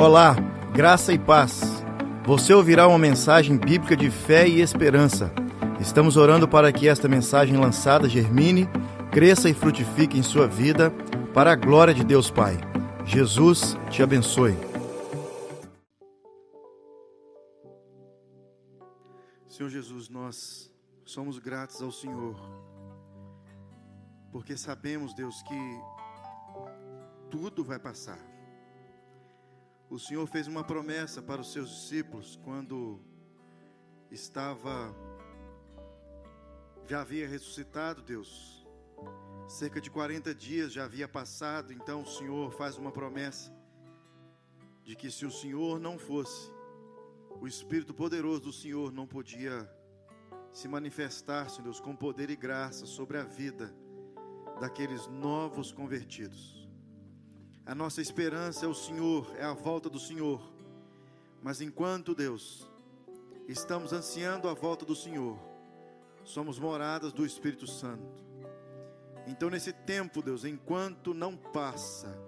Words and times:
Olá, 0.00 0.36
graça 0.72 1.12
e 1.12 1.18
paz. 1.18 1.60
Você 2.24 2.54
ouvirá 2.54 2.86
uma 2.86 3.00
mensagem 3.00 3.58
bíblica 3.58 3.96
de 3.96 4.08
fé 4.12 4.46
e 4.46 4.60
esperança. 4.60 5.32
Estamos 5.80 6.16
orando 6.16 6.46
para 6.46 6.72
que 6.72 6.86
esta 6.86 7.08
mensagem 7.08 7.56
lançada 7.56 8.08
germine, 8.08 8.68
cresça 9.10 9.48
e 9.50 9.54
frutifique 9.54 10.16
em 10.16 10.22
sua 10.22 10.46
vida, 10.46 10.92
para 11.34 11.50
a 11.50 11.56
glória 11.56 11.92
de 11.92 12.04
Deus 12.04 12.30
Pai. 12.30 12.56
Jesus 13.04 13.76
te 13.90 14.00
abençoe. 14.00 14.54
Senhor 19.48 19.68
Jesus, 19.68 20.08
nós 20.08 20.72
somos 21.04 21.40
gratos 21.40 21.82
ao 21.82 21.90
Senhor, 21.90 22.36
porque 24.30 24.56
sabemos, 24.56 25.12
Deus, 25.12 25.42
que 25.42 25.80
tudo 27.32 27.64
vai 27.64 27.80
passar. 27.80 28.27
O 29.90 29.98
Senhor 29.98 30.26
fez 30.26 30.46
uma 30.46 30.62
promessa 30.62 31.22
para 31.22 31.40
os 31.40 31.50
seus 31.50 31.70
discípulos 31.70 32.38
quando 32.44 33.00
estava 34.10 34.94
já 36.86 37.00
havia 37.00 37.26
ressuscitado, 37.26 38.02
Deus. 38.02 38.66
Cerca 39.48 39.80
de 39.80 39.90
40 39.90 40.34
dias 40.34 40.74
já 40.74 40.84
havia 40.84 41.08
passado, 41.08 41.72
então 41.72 42.02
o 42.02 42.06
Senhor 42.06 42.50
faz 42.52 42.76
uma 42.76 42.92
promessa 42.92 43.50
de 44.84 44.94
que 44.94 45.10
se 45.10 45.24
o 45.24 45.30
Senhor 45.30 45.80
não 45.80 45.98
fosse, 45.98 46.50
o 47.40 47.46
Espírito 47.46 47.94
poderoso 47.94 48.42
do 48.42 48.52
Senhor 48.52 48.92
não 48.92 49.06
podia 49.06 49.70
se 50.52 50.68
manifestar, 50.68 51.48
Senhor 51.48 51.64
Deus, 51.64 51.80
com 51.80 51.96
poder 51.96 52.28
e 52.28 52.36
graça 52.36 52.84
sobre 52.84 53.16
a 53.16 53.24
vida 53.24 53.74
daqueles 54.60 55.06
novos 55.06 55.72
convertidos. 55.72 56.57
A 57.68 57.74
nossa 57.74 58.00
esperança 58.00 58.64
é 58.64 58.68
o 58.68 58.72
Senhor, 58.72 59.30
é 59.36 59.44
a 59.44 59.52
volta 59.52 59.90
do 59.90 60.00
Senhor. 60.00 60.40
Mas 61.42 61.60
enquanto, 61.60 62.14
Deus, 62.14 62.66
estamos 63.46 63.92
ansiando 63.92 64.48
a 64.48 64.54
volta 64.54 64.86
do 64.86 64.96
Senhor, 64.96 65.38
somos 66.24 66.58
moradas 66.58 67.12
do 67.12 67.26
Espírito 67.26 67.66
Santo. 67.66 68.24
Então, 69.26 69.50
nesse 69.50 69.70
tempo, 69.70 70.22
Deus, 70.22 70.46
enquanto 70.46 71.12
não 71.12 71.36
passa, 71.36 72.18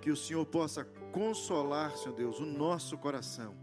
que 0.00 0.10
o 0.10 0.16
Senhor 0.16 0.46
possa 0.46 0.86
consolar, 1.12 1.94
Senhor 1.98 2.14
Deus, 2.14 2.40
o 2.40 2.46
nosso 2.46 2.96
coração. 2.96 3.54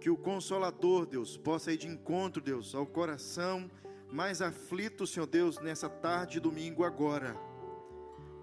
Que 0.00 0.08
o 0.08 0.16
Consolador, 0.16 1.06
Deus, 1.06 1.36
possa 1.36 1.72
ir 1.72 1.78
de 1.78 1.88
encontro, 1.88 2.40
Deus, 2.40 2.72
ao 2.72 2.86
coração 2.86 3.68
mais 4.12 4.40
aflito, 4.40 5.08
Senhor 5.08 5.26
Deus, 5.26 5.58
nessa 5.58 5.88
tarde 5.88 6.34
de 6.34 6.40
domingo 6.40 6.84
agora 6.84 7.36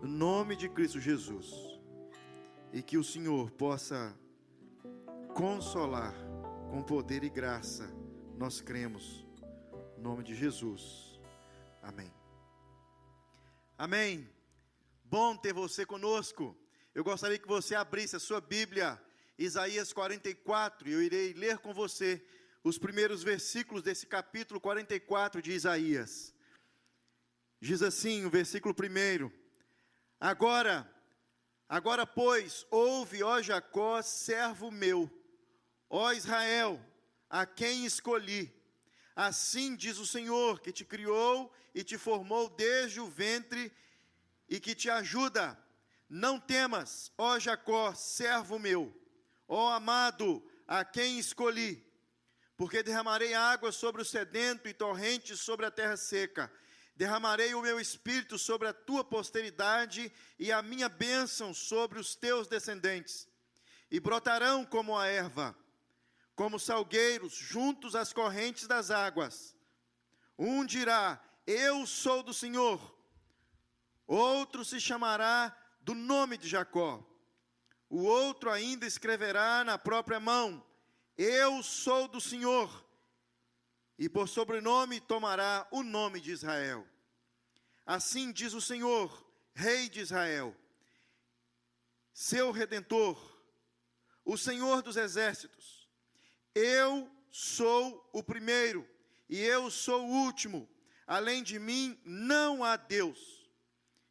nome 0.07 0.55
de 0.55 0.67
Cristo 0.69 0.99
Jesus. 0.99 1.51
E 2.71 2.81
que 2.81 2.97
o 2.97 3.03
Senhor 3.03 3.51
possa 3.51 4.17
consolar 5.33 6.13
com 6.69 6.81
poder 6.81 7.23
e 7.23 7.29
graça, 7.29 7.87
nós 8.37 8.59
cremos. 8.59 9.25
No 9.97 10.03
nome 10.03 10.23
de 10.23 10.35
Jesus. 10.35 11.19
Amém. 11.81 12.11
Amém. 13.77 14.29
Bom 15.03 15.37
ter 15.37 15.53
você 15.53 15.85
conosco. 15.85 16.57
Eu 16.95 17.03
gostaria 17.03 17.37
que 17.37 17.47
você 17.47 17.75
abrisse 17.75 18.15
a 18.15 18.19
sua 18.19 18.41
Bíblia, 18.41 19.01
Isaías 19.37 19.93
44, 19.93 20.89
e 20.89 20.93
eu 20.93 21.01
irei 21.01 21.33
ler 21.33 21.59
com 21.59 21.73
você 21.73 22.23
os 22.63 22.77
primeiros 22.77 23.23
versículos 23.23 23.83
desse 23.83 24.07
capítulo 24.07 24.59
44 24.59 25.41
de 25.41 25.51
Isaías. 25.51 26.33
Diz 27.59 27.81
assim, 27.81 28.25
o 28.25 28.29
versículo 28.29 28.73
primeiro: 28.73 29.31
Agora, 30.23 30.89
agora 31.67 32.07
pois, 32.07 32.65
ouve, 32.71 33.21
ó 33.21 33.41
Jacó, 33.41 34.01
servo 34.01 34.71
meu, 34.71 35.11
ó 35.89 36.13
Israel, 36.13 36.79
a 37.29 37.45
quem 37.45 37.85
escolhi. 37.85 38.49
Assim 39.13 39.75
diz 39.75 39.97
o 39.97 40.05
Senhor, 40.05 40.61
que 40.61 40.71
te 40.71 40.85
criou 40.85 41.53
e 41.75 41.83
te 41.83 41.97
formou 41.97 42.47
desde 42.47 43.01
o 43.01 43.05
ventre 43.05 43.69
e 44.47 44.61
que 44.61 44.73
te 44.73 44.89
ajuda. 44.89 45.61
Não 46.07 46.39
temas, 46.39 47.11
ó 47.17 47.37
Jacó, 47.37 47.93
servo 47.93 48.57
meu, 48.57 48.97
ó 49.45 49.73
amado, 49.73 50.41
a 50.65 50.85
quem 50.85 51.19
escolhi, 51.19 51.85
porque 52.55 52.81
derramarei 52.81 53.33
água 53.33 53.73
sobre 53.73 54.01
o 54.01 54.05
sedento 54.05 54.69
e 54.69 54.73
torrentes 54.73 55.41
sobre 55.41 55.65
a 55.65 55.71
terra 55.71 55.97
seca 55.97 56.49
derramarei 56.95 57.53
o 57.53 57.61
meu 57.61 57.79
espírito 57.79 58.37
sobre 58.37 58.67
a 58.67 58.73
tua 58.73 59.03
posteridade 59.03 60.11
e 60.37 60.51
a 60.51 60.61
minha 60.61 60.87
bênção 60.87 61.53
sobre 61.53 61.99
os 61.99 62.15
teus 62.15 62.47
descendentes. 62.47 63.27
E 63.89 63.99
brotarão 63.99 64.65
como 64.65 64.97
a 64.97 65.07
erva, 65.07 65.55
como 66.35 66.59
salgueiros 66.59 67.33
juntos 67.33 67.95
às 67.95 68.11
correntes 68.11 68.67
das 68.67 68.91
águas. 68.91 69.55
Um 70.37 70.65
dirá: 70.65 71.21
Eu 71.45 71.85
sou 71.85 72.23
do 72.23 72.33
Senhor. 72.33 72.93
Outro 74.05 74.65
se 74.65 74.79
chamará 74.79 75.55
do 75.81 75.93
nome 75.93 76.37
de 76.37 76.47
Jacó. 76.47 77.03
O 77.89 78.03
outro 78.03 78.49
ainda 78.49 78.85
escreverá 78.85 79.63
na 79.63 79.77
própria 79.77 80.19
mão: 80.19 80.65
Eu 81.17 81.61
sou 81.61 82.07
do 82.07 82.19
Senhor 82.19 82.83
e 83.97 84.09
por 84.09 84.27
sobrenome 84.27 84.99
tomará 84.99 85.67
o 85.71 85.83
nome 85.83 86.19
de 86.19 86.31
Israel. 86.31 86.87
Assim 87.85 88.31
diz 88.31 88.53
o 88.53 88.61
Senhor, 88.61 89.25
Rei 89.53 89.89
de 89.89 89.99
Israel, 89.99 90.55
seu 92.13 92.51
redentor, 92.51 93.17
o 94.25 94.37
Senhor 94.37 94.81
dos 94.81 94.95
exércitos. 94.95 95.87
Eu 96.55 97.09
sou 97.29 98.09
o 98.13 98.23
primeiro 98.23 98.87
e 99.27 99.39
eu 99.39 99.69
sou 99.69 100.05
o 100.07 100.25
último. 100.25 100.69
Além 101.05 101.43
de 101.43 101.59
mim 101.59 101.99
não 102.05 102.63
há 102.63 102.77
Deus. 102.77 103.49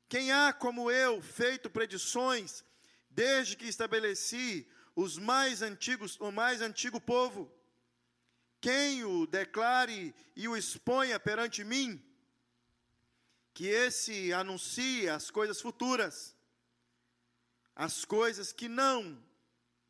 Quem 0.09 0.31
há 0.31 0.53
como 0.53 0.91
eu 0.91 1.23
feito 1.23 1.71
predições 1.71 2.65
desde 3.09 3.57
que 3.57 3.67
estabeleci 3.67 4.69
os 4.95 5.17
mais 5.17 5.63
antigos, 5.63 6.19
o 6.21 6.31
mais 6.31 6.61
antigo 6.61 7.01
povo? 7.01 7.51
Quem 8.63 9.05
o 9.05 9.27
declare 9.27 10.15
e 10.37 10.47
o 10.47 10.57
exponha 10.57 11.19
perante 11.19 11.65
mim, 11.65 12.01
que 13.53 13.67
esse 13.67 14.33
anuncie 14.33 15.09
as 15.09 15.33
coisas 15.33 15.61
futuras, 15.61 16.35
as 17.75 18.05
coisas 18.05 18.53
que 18.53 18.69
não, 18.69 19.21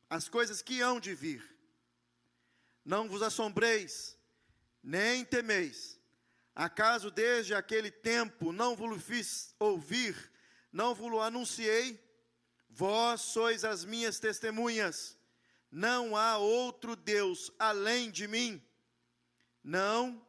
as 0.09 0.27
coisas 0.27 0.63
que 0.63 0.81
hão 0.81 0.99
de 0.99 1.15
vir. 1.15 1.45
Não 2.83 3.11
vos 3.11 3.21
assombreis, 3.21 4.17
nem 4.83 5.23
temeis. 5.23 6.01
Acaso 6.55 7.11
desde 7.11 7.55
aquele 7.55 7.91
tempo 7.91 8.53
não 8.53 8.75
vos 8.75 9.03
fiz 9.03 9.55
ouvir, 9.59 10.33
não 10.73 10.95
vos 10.95 11.13
anunciei? 11.21 12.03
Vós 12.71 13.21
sois 13.21 13.67
as 13.67 13.85
minhas 13.85 14.19
testemunhas 14.19 15.19
não 15.73 16.15
há 16.15 16.37
outro 16.37 16.95
Deus 16.95 17.51
além 17.59 18.11
de 18.11 18.29
mim. 18.29 18.63
Não, 19.65 20.23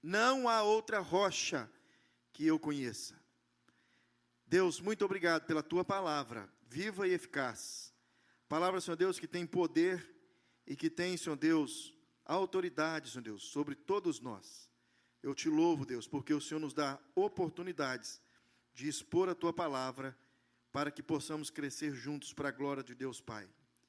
não 0.00 0.48
há 0.48 0.62
outra 0.62 1.00
rocha 1.00 1.68
que 2.32 2.46
eu 2.46 2.60
conheça. 2.60 3.20
Deus, 4.46 4.80
muito 4.80 5.04
obrigado 5.04 5.46
pela 5.46 5.64
tua 5.64 5.84
palavra, 5.84 6.48
viva 6.68 7.08
e 7.08 7.12
eficaz. 7.12 7.92
Palavra, 8.48 8.80
Senhor 8.80 8.96
Deus, 8.96 9.18
que 9.18 9.26
tem 9.26 9.44
poder 9.44 10.14
e 10.64 10.76
que 10.76 10.88
tem, 10.88 11.16
Senhor 11.16 11.36
Deus, 11.36 11.92
autoridade, 12.24 13.10
Senhor 13.10 13.22
Deus, 13.22 13.42
sobre 13.42 13.74
todos 13.74 14.20
nós. 14.20 14.70
Eu 15.22 15.34
te 15.34 15.48
louvo, 15.48 15.84
Deus, 15.84 16.06
porque 16.06 16.32
o 16.32 16.40
Senhor 16.40 16.60
nos 16.60 16.72
dá 16.72 17.00
oportunidades 17.16 18.22
de 18.72 18.86
expor 18.86 19.28
a 19.28 19.34
tua 19.34 19.52
palavra 19.52 20.16
para 20.70 20.92
que 20.92 21.02
possamos 21.02 21.50
crescer 21.50 21.92
juntos 21.92 22.32
para 22.32 22.50
a 22.50 22.52
glória 22.52 22.84
de 22.84 22.94
Deus 22.94 23.20
Pai. 23.20 23.48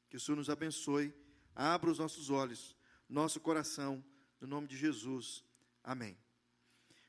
Que 0.10 0.18
o 0.18 0.20
Senhor 0.20 0.38
nos 0.38 0.50
abençoe, 0.50 1.14
abra 1.56 1.90
os 1.90 2.00
nossos 2.00 2.30
olhos, 2.30 2.76
nosso 3.08 3.40
coração, 3.40 4.04
no 4.42 4.48
nome 4.48 4.68
de 4.68 4.78
Jesus. 4.78 5.44
Amém. 5.84 6.18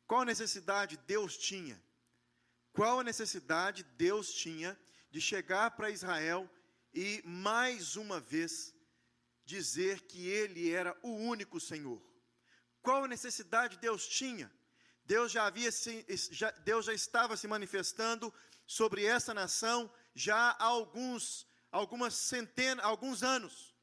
Qual 0.07 0.21
a 0.21 0.25
necessidade 0.25 0.97
Deus 1.07 1.37
tinha? 1.37 1.83
Qual 2.73 3.01
a 3.01 3.05
necessidade 3.05 3.83
Deus 3.83 4.33
tinha 4.33 4.79
de 5.11 5.21
chegar 5.21 5.73
para 5.73 5.91
Israel 5.91 6.49
e 6.93 7.23
mais 7.25 7.97
uma 7.97 8.21
vez 8.21 8.75
dizer 9.45 10.03
que 10.03 10.29
ele 10.29 10.71
era 10.71 10.97
o 11.03 11.11
único 11.11 11.59
Senhor? 11.59 12.01
Qual 12.83 13.05
a 13.05 13.09
necessidade 13.09 13.79
Deus 13.79 14.07
tinha? 14.07 14.53
Deus 15.05 15.33
já 15.33 15.47
havia 15.47 15.73
se, 15.73 16.05
já, 16.31 16.51
Deus 16.51 16.85
já 16.87 16.93
estava 16.93 17.37
se 17.37 17.49
manifestando 17.49 18.33
sobre 18.67 19.05
essa 19.05 19.35
nação 19.35 19.91
já 20.15 20.51
há 20.51 20.65
alguns 20.65 21.47
algumas 21.71 22.15
centenas, 22.15 22.85
alguns 22.85 23.23
anos. 23.23 23.75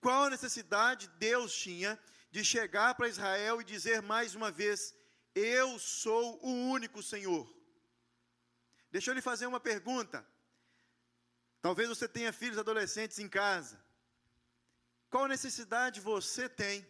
Qual 0.00 0.24
a 0.24 0.30
necessidade 0.30 1.08
Deus 1.18 1.54
tinha 1.54 1.98
de 2.30 2.44
chegar 2.44 2.94
para 2.94 3.08
Israel 3.08 3.60
e 3.60 3.64
dizer 3.64 4.02
mais 4.02 4.34
uma 4.34 4.50
vez: 4.50 4.94
Eu 5.34 5.78
sou 5.78 6.38
o 6.44 6.70
único 6.70 7.02
Senhor? 7.02 7.52
Deixa 8.90 9.10
eu 9.10 9.14
lhe 9.14 9.20
fazer 9.20 9.46
uma 9.46 9.60
pergunta. 9.60 10.26
Talvez 11.60 11.88
você 11.88 12.06
tenha 12.06 12.32
filhos 12.32 12.58
adolescentes 12.58 13.18
em 13.18 13.28
casa. 13.28 13.82
Qual 15.10 15.26
necessidade 15.26 16.00
você 16.00 16.48
tem 16.48 16.86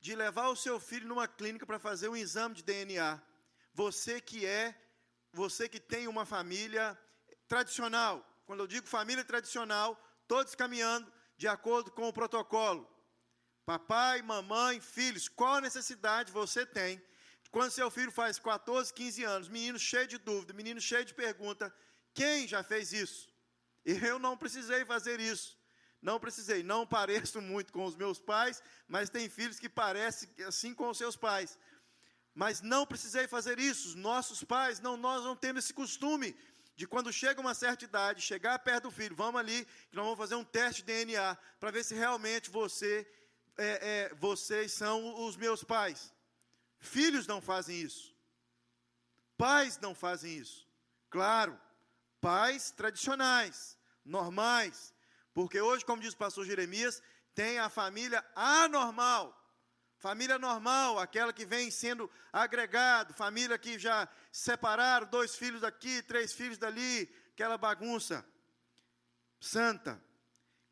de 0.00 0.14
levar 0.14 0.48
o 0.48 0.56
seu 0.56 0.78
filho 0.80 1.08
numa 1.08 1.26
clínica 1.26 1.64
para 1.64 1.78
fazer 1.78 2.08
um 2.08 2.16
exame 2.16 2.56
de 2.56 2.62
DNA? 2.62 3.20
Você 3.72 4.20
que 4.20 4.44
é, 4.44 4.78
você 5.32 5.68
que 5.68 5.80
tem 5.80 6.06
uma 6.06 6.26
família 6.26 6.98
tradicional. 7.48 8.31
Quando 8.44 8.60
eu 8.60 8.66
digo 8.66 8.86
família 8.86 9.24
tradicional, 9.24 10.00
todos 10.26 10.54
caminhando 10.54 11.12
de 11.36 11.48
acordo 11.48 11.90
com 11.90 12.08
o 12.08 12.12
protocolo. 12.12 12.88
Papai, 13.64 14.22
mamãe, 14.22 14.80
filhos, 14.80 15.28
qual 15.28 15.60
necessidade 15.60 16.32
você 16.32 16.66
tem 16.66 17.02
quando 17.52 17.70
seu 17.70 17.90
filho 17.90 18.10
faz 18.10 18.38
14, 18.38 18.94
15 18.94 19.24
anos, 19.24 19.48
menino 19.48 19.78
cheio 19.78 20.08
de 20.08 20.16
dúvida, 20.16 20.54
menino 20.54 20.80
cheio 20.80 21.04
de 21.04 21.12
pergunta, 21.12 21.72
quem 22.14 22.48
já 22.48 22.62
fez 22.62 22.94
isso? 22.94 23.28
Eu 23.84 24.18
não 24.18 24.38
precisei 24.38 24.86
fazer 24.86 25.20
isso. 25.20 25.58
Não 26.00 26.18
precisei, 26.18 26.62
não 26.62 26.86
pareço 26.86 27.40
muito 27.42 27.70
com 27.70 27.84
os 27.84 27.94
meus 27.94 28.18
pais, 28.18 28.62
mas 28.88 29.10
tem 29.10 29.28
filhos 29.28 29.60
que 29.60 29.68
parecem 29.68 30.28
assim 30.46 30.74
com 30.74 30.88
os 30.88 30.96
seus 30.96 31.14
pais. 31.14 31.58
Mas 32.34 32.62
não 32.62 32.86
precisei 32.86 33.28
fazer 33.28 33.58
isso. 33.58 33.98
Nossos 33.98 34.42
pais, 34.42 34.80
não, 34.80 34.96
nós 34.96 35.22
não 35.22 35.36
temos 35.36 35.64
esse 35.64 35.74
costume 35.74 36.34
de 36.74 36.86
quando 36.86 37.12
chega 37.12 37.40
uma 37.40 37.54
certa 37.54 37.84
idade, 37.84 38.22
chegar 38.22 38.58
perto 38.58 38.84
do 38.84 38.90
filho, 38.90 39.14
vamos 39.14 39.40
ali, 39.40 39.64
que 39.90 39.96
nós 39.96 40.04
vamos 40.04 40.18
fazer 40.18 40.34
um 40.34 40.44
teste 40.44 40.82
de 40.82 40.92
DNA 40.92 41.36
para 41.60 41.70
ver 41.70 41.84
se 41.84 41.94
realmente 41.94 42.50
você, 42.50 43.06
é, 43.56 44.10
é, 44.10 44.14
vocês 44.14 44.72
são 44.72 45.26
os 45.26 45.36
meus 45.36 45.62
pais. 45.62 46.12
Filhos 46.78 47.26
não 47.26 47.40
fazem 47.40 47.80
isso. 47.80 48.14
Pais 49.36 49.78
não 49.78 49.94
fazem 49.94 50.36
isso. 50.36 50.66
Claro, 51.10 51.60
pais 52.20 52.70
tradicionais, 52.70 53.78
normais, 54.04 54.94
porque 55.34 55.60
hoje, 55.60 55.84
como 55.84 56.02
diz 56.02 56.14
o 56.14 56.16
pastor 56.16 56.46
Jeremias, 56.46 57.02
tem 57.34 57.58
a 57.58 57.68
família 57.68 58.24
anormal. 58.34 59.38
Família 60.02 60.36
normal, 60.36 60.98
aquela 60.98 61.32
que 61.32 61.44
vem 61.46 61.70
sendo 61.70 62.10
agregado, 62.32 63.14
família 63.14 63.56
que 63.56 63.78
já 63.78 64.08
separaram 64.32 65.06
dois 65.06 65.36
filhos 65.36 65.60
daqui, 65.60 66.02
três 66.02 66.32
filhos 66.32 66.58
dali, 66.58 67.08
aquela 67.32 67.56
bagunça 67.56 68.26
santa. 69.40 70.02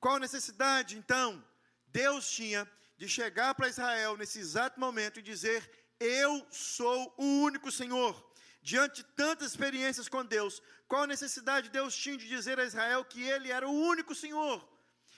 Qual 0.01 0.17
a 0.17 0.19
necessidade, 0.19 0.99
então, 0.99 1.45
Deus 1.87 2.29
tinha 2.29 2.69
de 2.97 3.09
chegar 3.09 3.55
para 3.55 3.69
Israel 3.69 4.17
nesse 4.17 4.41
exato 4.41 4.81
momento 4.81 5.21
e 5.21 5.23
dizer: 5.23 5.63
Eu 6.01 6.45
sou 6.51 7.15
o 7.17 7.25
único 7.43 7.71
Senhor. 7.71 8.13
Diante 8.61 8.97
de 8.97 9.05
tantas 9.11 9.53
experiências 9.53 10.09
com 10.09 10.25
Deus, 10.25 10.61
qual 10.89 11.05
a 11.05 11.07
necessidade 11.07 11.71
Deus 11.71 11.95
tinha 11.95 12.17
de 12.17 12.27
dizer 12.27 12.59
a 12.59 12.65
Israel 12.65 13.05
que 13.05 13.23
ele 13.23 13.53
era 13.53 13.69
o 13.69 13.73
único 13.73 14.13
Senhor? 14.13 14.69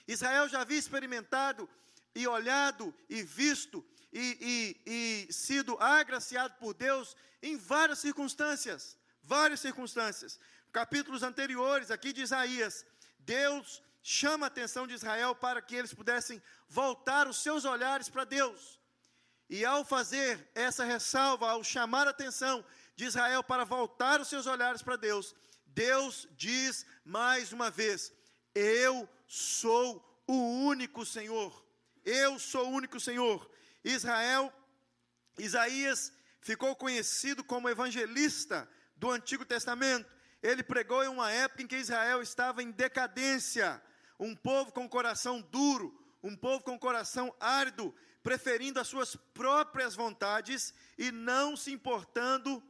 Israel 0.07 0.47
já 0.47 0.61
havia 0.61 0.77
experimentado 0.77 1.67
e 2.13 2.27
olhado 2.27 2.93
e 3.09 3.23
visto 3.23 3.83
e, 4.13 4.77
e, 4.85 5.27
e 5.27 5.33
sido 5.33 5.75
agraciado 5.79 6.53
por 6.59 6.73
Deus 6.73 7.15
em 7.41 7.57
várias 7.57 7.99
circunstâncias. 7.99 8.97
Várias 9.23 9.59
circunstâncias. 9.59 10.39
Capítulos 10.71 11.23
anteriores, 11.23 11.89
aqui 11.89 12.13
de 12.13 12.21
Isaías, 12.21 12.85
Deus 13.19 13.81
chama 14.01 14.45
a 14.45 14.47
atenção 14.47 14.85
de 14.85 14.93
Israel 14.93 15.33
para 15.33 15.61
que 15.61 15.75
eles 15.75 15.93
pudessem 15.93 16.41
voltar 16.67 17.27
os 17.27 17.41
seus 17.41 17.65
olhares 17.65 18.09
para 18.09 18.23
Deus. 18.23 18.79
E 19.49 19.65
ao 19.65 19.83
fazer 19.83 20.49
essa 20.53 20.83
ressalva, 20.83 21.49
ao 21.49 21.63
chamar 21.63 22.07
a 22.07 22.11
atenção 22.11 22.63
de 22.95 23.05
Israel 23.05 23.43
para 23.43 23.63
voltar 23.63 24.21
os 24.21 24.27
seus 24.27 24.45
olhares 24.45 24.81
para 24.81 24.95
Deus, 24.95 25.35
Deus 25.65 26.27
diz 26.37 26.85
mais 27.03 27.51
uma 27.51 27.69
vez: 27.69 28.11
Eu 28.53 29.07
sou 29.27 30.23
o 30.27 30.65
único 30.65 31.05
Senhor. 31.05 31.63
Eu 32.05 32.37
sou 32.39 32.67
o 32.67 32.71
único 32.71 32.99
Senhor. 32.99 33.49
Israel, 33.83 34.53
Isaías 35.37 36.13
ficou 36.41 36.75
conhecido 36.75 37.43
como 37.43 37.69
evangelista 37.69 38.69
do 38.95 39.09
Antigo 39.11 39.45
Testamento. 39.45 40.11
Ele 40.41 40.63
pregou 40.63 41.03
em 41.03 41.07
uma 41.07 41.31
época 41.31 41.63
em 41.63 41.67
que 41.67 41.75
Israel 41.75 42.21
estava 42.21 42.61
em 42.61 42.71
decadência, 42.71 43.81
um 44.19 44.35
povo 44.35 44.71
com 44.71 44.87
coração 44.87 45.41
duro, 45.41 45.97
um 46.21 46.35
povo 46.35 46.63
com 46.63 46.77
coração 46.77 47.33
árido, 47.39 47.93
preferindo 48.21 48.79
as 48.79 48.87
suas 48.87 49.15
próprias 49.15 49.95
vontades 49.95 50.73
e 50.97 51.11
não 51.11 51.57
se 51.57 51.71
importando 51.71 52.63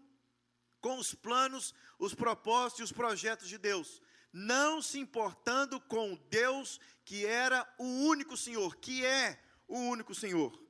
com 0.82 0.98
os 0.98 1.14
planos, 1.14 1.74
os 1.98 2.14
propósitos 2.14 2.80
e 2.80 2.84
os 2.84 2.92
projetos 2.92 3.48
de 3.48 3.58
Deus, 3.58 4.02
não 4.32 4.82
se 4.82 5.00
importando 5.00 5.80
com 5.80 6.16
Deus 6.30 6.80
que 7.06 7.26
era 7.26 7.68
o 7.78 7.86
único 8.08 8.36
Senhor, 8.36 8.76
que 8.78 9.06
é 9.06 9.40
o 9.68 9.78
único 9.78 10.14
Senhor. 10.16 10.63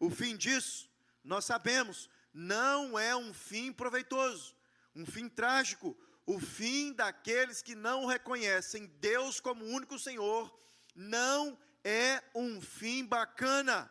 O 0.00 0.08
fim 0.08 0.34
disso, 0.34 0.90
nós 1.22 1.44
sabemos, 1.44 2.08
não 2.32 2.98
é 2.98 3.14
um 3.14 3.34
fim 3.34 3.70
proveitoso, 3.70 4.56
um 4.96 5.04
fim 5.04 5.28
trágico, 5.28 5.96
o 6.24 6.40
fim 6.40 6.92
daqueles 6.94 7.60
que 7.60 7.74
não 7.74 8.06
reconhecem 8.06 8.86
Deus 8.98 9.40
como 9.40 9.64
único 9.64 9.98
Senhor, 9.98 10.50
não 10.96 11.58
é 11.84 12.22
um 12.34 12.62
fim 12.62 13.04
bacana, 13.04 13.90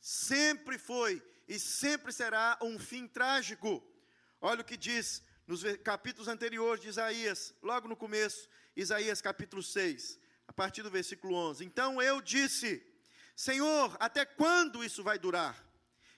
sempre 0.00 0.78
foi 0.78 1.20
e 1.48 1.58
sempre 1.58 2.12
será 2.12 2.56
um 2.62 2.78
fim 2.78 3.08
trágico. 3.08 3.82
Olha 4.40 4.60
o 4.60 4.64
que 4.64 4.76
diz 4.76 5.22
nos 5.44 5.64
capítulos 5.82 6.28
anteriores 6.28 6.82
de 6.82 6.88
Isaías, 6.88 7.52
logo 7.60 7.88
no 7.88 7.96
começo, 7.96 8.48
Isaías 8.76 9.20
capítulo 9.20 9.62
6, 9.62 10.20
a 10.46 10.52
partir 10.52 10.82
do 10.82 10.90
versículo 10.90 11.34
11. 11.34 11.64
Então 11.64 12.00
eu 12.00 12.20
disse: 12.20 12.86
Senhor, 13.38 13.96
até 14.00 14.24
quando 14.24 14.82
isso 14.82 15.00
vai 15.00 15.16
durar? 15.16 15.64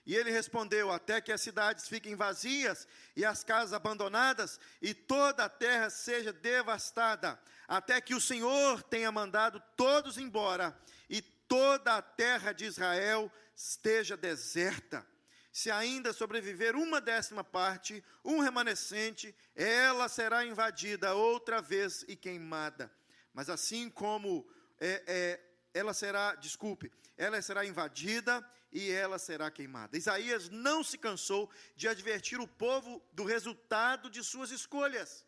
E 0.06 0.16
ele 0.16 0.30
respondeu: 0.30 0.90
Até 0.90 1.20
que 1.20 1.30
as 1.30 1.42
cidades 1.42 1.86
fiquem 1.86 2.14
vazias 2.16 2.88
e 3.14 3.26
as 3.26 3.44
casas 3.44 3.74
abandonadas 3.74 4.58
e 4.80 4.94
toda 4.94 5.44
a 5.44 5.48
terra 5.50 5.90
seja 5.90 6.32
devastada, 6.32 7.38
até 7.68 8.00
que 8.00 8.14
o 8.14 8.20
Senhor 8.22 8.82
tenha 8.84 9.12
mandado 9.12 9.62
todos 9.76 10.16
embora 10.16 10.74
e 11.10 11.20
toda 11.20 11.98
a 11.98 12.00
terra 12.00 12.52
de 12.52 12.64
Israel 12.64 13.30
esteja 13.54 14.16
deserta 14.16 15.06
se 15.52 15.70
ainda 15.70 16.14
sobreviver 16.14 16.74
uma 16.74 17.02
décima 17.02 17.44
parte, 17.44 18.02
um 18.24 18.38
remanescente, 18.38 19.34
ela 19.54 20.08
será 20.08 20.42
invadida 20.42 21.12
outra 21.12 21.60
vez 21.60 22.02
e 22.08 22.16
queimada. 22.16 22.90
Mas 23.34 23.50
assim 23.50 23.90
como 23.90 24.48
é, 24.78 25.02
é, 25.06 25.49
ela 25.72 25.94
será, 25.94 26.34
desculpe, 26.34 26.90
ela 27.16 27.40
será 27.42 27.64
invadida 27.64 28.44
e 28.72 28.90
ela 28.90 29.18
será 29.18 29.50
queimada. 29.50 29.96
Isaías 29.96 30.48
não 30.48 30.82
se 30.82 30.96
cansou 30.98 31.50
de 31.76 31.88
advertir 31.88 32.40
o 32.40 32.46
povo 32.46 33.02
do 33.12 33.24
resultado 33.24 34.10
de 34.10 34.22
suas 34.22 34.50
escolhas. 34.50 35.24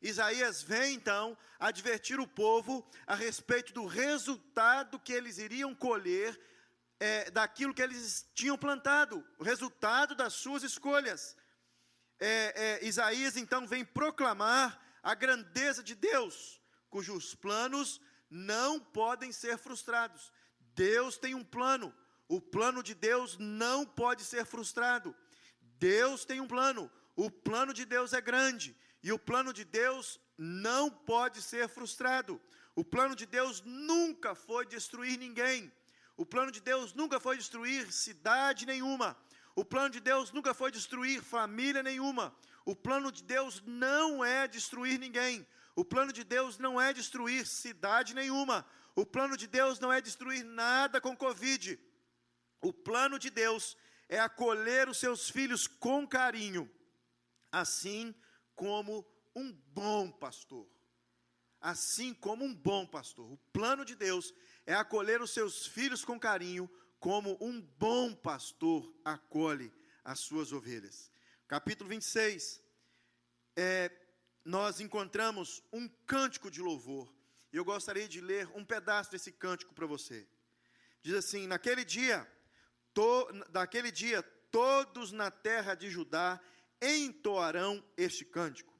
Isaías 0.00 0.62
vem 0.62 0.94
então 0.94 1.36
advertir 1.58 2.20
o 2.20 2.26
povo 2.26 2.88
a 3.06 3.14
respeito 3.14 3.72
do 3.72 3.86
resultado 3.86 4.98
que 5.00 5.12
eles 5.12 5.38
iriam 5.38 5.74
colher 5.74 6.38
é, 7.00 7.30
daquilo 7.30 7.74
que 7.74 7.82
eles 7.82 8.28
tinham 8.34 8.56
plantado, 8.56 9.24
o 9.38 9.44
resultado 9.44 10.14
das 10.14 10.34
suas 10.34 10.62
escolhas. 10.62 11.36
É, 12.20 12.80
é, 12.80 12.84
Isaías 12.86 13.36
então 13.36 13.66
vem 13.66 13.84
proclamar 13.84 14.80
a 15.02 15.14
grandeza 15.14 15.82
de 15.82 15.94
Deus, 15.94 16.60
cujos 16.90 17.34
planos 17.34 18.00
não 18.30 18.78
podem 18.78 19.32
ser 19.32 19.58
frustrados. 19.58 20.32
Deus 20.74 21.16
tem 21.18 21.34
um 21.34 21.44
plano, 21.44 21.94
o 22.28 22.40
plano 22.40 22.82
de 22.82 22.94
Deus 22.94 23.36
não 23.38 23.84
pode 23.84 24.24
ser 24.24 24.44
frustrado. 24.44 25.14
Deus 25.78 26.24
tem 26.24 26.40
um 26.40 26.46
plano, 26.46 26.90
o 27.16 27.30
plano 27.30 27.72
de 27.72 27.84
Deus 27.84 28.12
é 28.12 28.20
grande 28.20 28.76
e 29.02 29.12
o 29.12 29.18
plano 29.18 29.52
de 29.52 29.64
Deus 29.64 30.20
não 30.36 30.90
pode 30.90 31.40
ser 31.42 31.68
frustrado. 31.68 32.40
O 32.74 32.84
plano 32.84 33.16
de 33.16 33.26
Deus 33.26 33.62
nunca 33.64 34.34
foi 34.34 34.66
destruir 34.66 35.18
ninguém. 35.18 35.72
O 36.16 36.26
plano 36.26 36.50
de 36.50 36.60
Deus 36.60 36.92
nunca 36.94 37.18
foi 37.18 37.36
destruir 37.36 37.92
cidade 37.92 38.66
nenhuma. 38.66 39.16
O 39.54 39.64
plano 39.64 39.90
de 39.90 40.00
Deus 40.00 40.30
nunca 40.30 40.54
foi 40.54 40.70
destruir 40.70 41.22
família 41.22 41.82
nenhuma. 41.82 42.34
O 42.64 42.76
plano 42.76 43.10
de 43.10 43.22
Deus 43.24 43.62
não 43.66 44.24
é 44.24 44.46
destruir 44.46 44.98
ninguém. 44.98 45.46
O 45.80 45.84
plano 45.84 46.12
de 46.12 46.24
Deus 46.24 46.58
não 46.58 46.80
é 46.80 46.92
destruir 46.92 47.46
cidade 47.46 48.12
nenhuma. 48.12 48.66
O 48.96 49.06
plano 49.06 49.36
de 49.36 49.46
Deus 49.46 49.78
não 49.78 49.92
é 49.92 50.00
destruir 50.00 50.44
nada 50.44 51.00
com 51.00 51.16
Covid. 51.16 51.78
O 52.60 52.72
plano 52.72 53.16
de 53.16 53.30
Deus 53.30 53.76
é 54.08 54.18
acolher 54.18 54.88
os 54.88 54.98
seus 54.98 55.30
filhos 55.30 55.68
com 55.68 56.04
carinho, 56.04 56.68
assim 57.52 58.12
como 58.56 59.06
um 59.36 59.52
bom 59.52 60.10
pastor. 60.10 60.68
Assim 61.60 62.12
como 62.12 62.44
um 62.44 62.52
bom 62.52 62.84
pastor. 62.84 63.30
O 63.30 63.38
plano 63.52 63.84
de 63.84 63.94
Deus 63.94 64.34
é 64.66 64.74
acolher 64.74 65.22
os 65.22 65.30
seus 65.30 65.64
filhos 65.64 66.04
com 66.04 66.18
carinho, 66.18 66.68
como 66.98 67.38
um 67.40 67.60
bom 67.60 68.16
pastor 68.16 68.92
acolhe 69.04 69.72
as 70.02 70.18
suas 70.18 70.52
ovelhas. 70.52 71.12
Capítulo 71.46 71.88
26, 71.88 72.60
é, 73.54 74.07
nós 74.48 74.80
encontramos 74.80 75.62
um 75.70 75.86
cântico 76.06 76.50
de 76.50 76.62
louvor. 76.62 77.12
E 77.52 77.56
eu 77.58 77.64
gostaria 77.66 78.08
de 78.08 78.18
ler 78.18 78.48
um 78.54 78.64
pedaço 78.64 79.10
desse 79.10 79.30
cântico 79.30 79.74
para 79.74 79.84
você. 79.84 80.26
Diz 81.02 81.14
assim: 81.16 81.46
Naquele 81.46 81.84
dia, 81.84 82.26
to, 82.94 83.28
dia, 83.92 84.22
todos 84.50 85.12
na 85.12 85.30
terra 85.30 85.74
de 85.74 85.90
Judá 85.90 86.40
entoarão 86.80 87.84
este 87.94 88.24
cântico. 88.24 88.72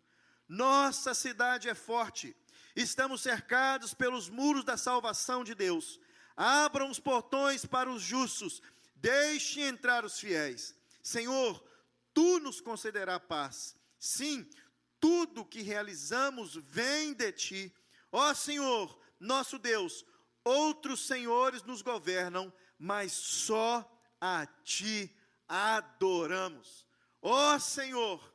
Nossa 0.49 1.13
cidade 1.13 1.69
é 1.69 1.75
forte, 1.75 2.35
estamos 2.75 3.21
cercados 3.21 3.93
pelos 3.93 4.31
muros 4.31 4.65
da 4.65 4.79
salvação 4.79 5.45
de 5.45 5.55
Deus. 5.55 6.01
Abram 6.35 6.91
os 6.91 6.99
portões 6.99 7.67
para 7.67 7.91
os 7.91 8.01
justos, 8.01 8.63
deixe 8.97 9.61
entrar 9.61 10.03
os 10.03 10.19
fiéis. 10.19 10.75
Senhor, 11.03 11.63
tu 12.15 12.41
nos 12.41 12.59
concederá 12.59 13.21
paz. 13.21 13.77
Sim, 13.99 14.49
tudo 15.00 15.45
que 15.45 15.62
realizamos 15.62 16.55
vem 16.57 17.12
de 17.14 17.33
ti. 17.33 17.75
Ó 18.11 18.33
Senhor, 18.35 18.99
nosso 19.19 19.59
Deus, 19.59 20.05
outros 20.45 21.07
senhores 21.07 21.62
nos 21.62 21.83
governam, 21.83 22.52
mas 22.78 23.12
só 23.12 23.88
a 24.21 24.47
ti 24.64 25.14
adoramos. 25.47 26.87
Ó 27.21 27.59
Senhor, 27.59 28.35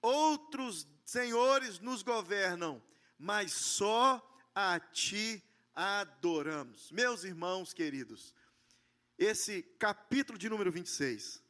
outros 0.00 0.86
senhores 1.04 1.78
nos 1.78 2.02
governam, 2.02 2.82
mas 3.18 3.52
só 3.52 4.22
a 4.54 4.80
ti 4.80 5.42
adoramos. 5.74 6.90
Meus 6.90 7.24
irmãos 7.24 7.72
queridos, 7.72 8.34
esse 9.18 9.62
capítulo 9.78 10.38
de 10.38 10.48
número 10.48 10.70
26, 10.72 11.42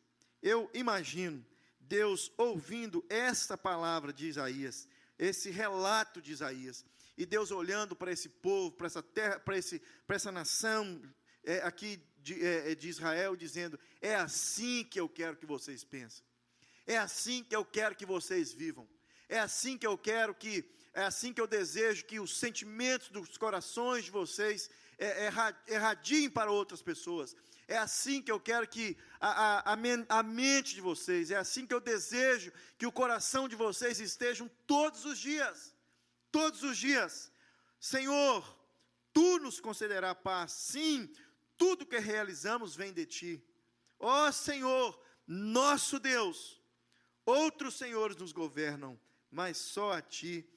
eu 0.42 0.70
imagino 0.74 1.44
Deus 1.88 2.32
ouvindo 2.36 3.04
esta 3.08 3.56
palavra 3.56 4.12
de 4.12 4.26
Isaías, 4.26 4.88
esse 5.18 5.50
relato 5.50 6.20
de 6.20 6.32
Isaías, 6.32 6.84
e 7.16 7.24
Deus 7.24 7.50
olhando 7.50 7.96
para 7.96 8.12
esse 8.12 8.28
povo, 8.28 8.72
para 8.72 8.86
essa 8.86 9.02
terra, 9.02 9.40
para, 9.40 9.56
esse, 9.56 9.80
para 10.06 10.16
essa 10.16 10.30
nação 10.30 11.02
é, 11.44 11.58
aqui 11.58 12.00
de, 12.18 12.44
é, 12.44 12.72
é, 12.72 12.74
de 12.74 12.88
Israel, 12.88 13.34
dizendo: 13.36 13.78
é 14.00 14.14
assim 14.14 14.84
que 14.84 15.00
eu 15.00 15.08
quero 15.08 15.36
que 15.36 15.46
vocês 15.46 15.84
pensem, 15.84 16.24
é 16.86 16.98
assim 16.98 17.42
que 17.42 17.56
eu 17.56 17.64
quero 17.64 17.96
que 17.96 18.04
vocês 18.04 18.52
vivam, 18.52 18.86
é 19.28 19.38
assim 19.38 19.78
que 19.78 19.86
eu 19.86 19.96
quero 19.96 20.34
que, 20.34 20.68
é 20.92 21.04
assim 21.04 21.32
que 21.32 21.40
eu 21.40 21.46
desejo 21.46 22.04
que 22.04 22.20
os 22.20 22.36
sentimentos 22.36 23.08
dos 23.08 23.38
corações 23.38 24.04
de 24.04 24.10
vocês 24.10 24.68
é, 24.98 25.30
erradiem 25.68 26.28
para 26.28 26.50
outras 26.50 26.82
pessoas. 26.82 27.34
É 27.68 27.76
assim 27.76 28.22
que 28.22 28.30
eu 28.30 28.38
quero 28.38 28.66
que 28.68 28.96
a, 29.20 29.72
a, 29.72 30.18
a, 30.18 30.22
mente 30.22 30.74
de 30.74 30.80
vocês, 30.80 31.30
é 31.32 31.36
assim 31.36 31.66
que 31.66 31.74
eu 31.74 31.80
desejo 31.80 32.52
que 32.78 32.86
o 32.86 32.92
coração 32.92 33.48
de 33.48 33.56
vocês 33.56 33.98
estejam 33.98 34.48
todos 34.66 35.04
os 35.04 35.18
dias. 35.18 35.74
Todos 36.30 36.62
os 36.62 36.78
dias. 36.78 37.32
Senhor, 37.80 38.56
tu 39.12 39.38
nos 39.40 39.58
concederá 39.58 40.14
paz. 40.14 40.52
Sim, 40.52 41.10
tudo 41.56 41.86
que 41.86 41.98
realizamos 41.98 42.76
vem 42.76 42.92
de 42.92 43.04
ti. 43.04 43.44
Ó 43.98 44.30
Senhor, 44.30 45.00
nosso 45.26 45.98
Deus, 45.98 46.62
outros 47.24 47.74
senhores 47.74 48.16
nos 48.16 48.30
governam, 48.30 48.98
mas 49.28 49.56
só 49.56 49.92
a 49.92 50.00
ti 50.00 50.48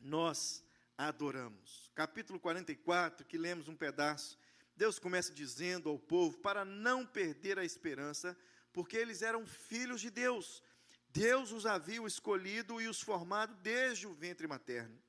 nós 0.00 0.64
adoramos. 0.98 1.92
Capítulo 1.94 2.40
44, 2.40 3.24
que 3.26 3.38
lemos 3.38 3.68
um 3.68 3.76
pedaço 3.76 4.36
Deus 4.76 4.98
começa 4.98 5.32
dizendo 5.32 5.88
ao 5.88 5.98
povo 5.98 6.38
para 6.38 6.64
não 6.64 7.06
perder 7.06 7.58
a 7.58 7.64
esperança, 7.64 8.36
porque 8.72 8.96
eles 8.96 9.22
eram 9.22 9.46
filhos 9.46 10.00
de 10.00 10.10
Deus. 10.10 10.62
Deus 11.08 11.50
os 11.50 11.64
havia 11.64 12.06
escolhido 12.06 12.80
e 12.80 12.86
os 12.86 13.00
formado 13.00 13.54
desde 13.62 14.06
o 14.06 14.12
ventre 14.12 14.46
materno. 14.46 15.02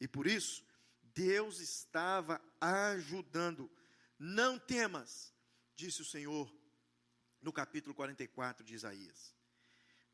E 0.00 0.08
por 0.08 0.26
isso, 0.26 0.64
Deus 1.02 1.60
estava 1.60 2.40
ajudando. 2.58 3.70
Não 4.18 4.58
temas, 4.58 5.34
disse 5.76 6.00
o 6.00 6.04
Senhor 6.04 6.50
no 7.42 7.52
capítulo 7.52 7.94
44 7.94 8.64
de 8.64 8.74
Isaías. 8.74 9.34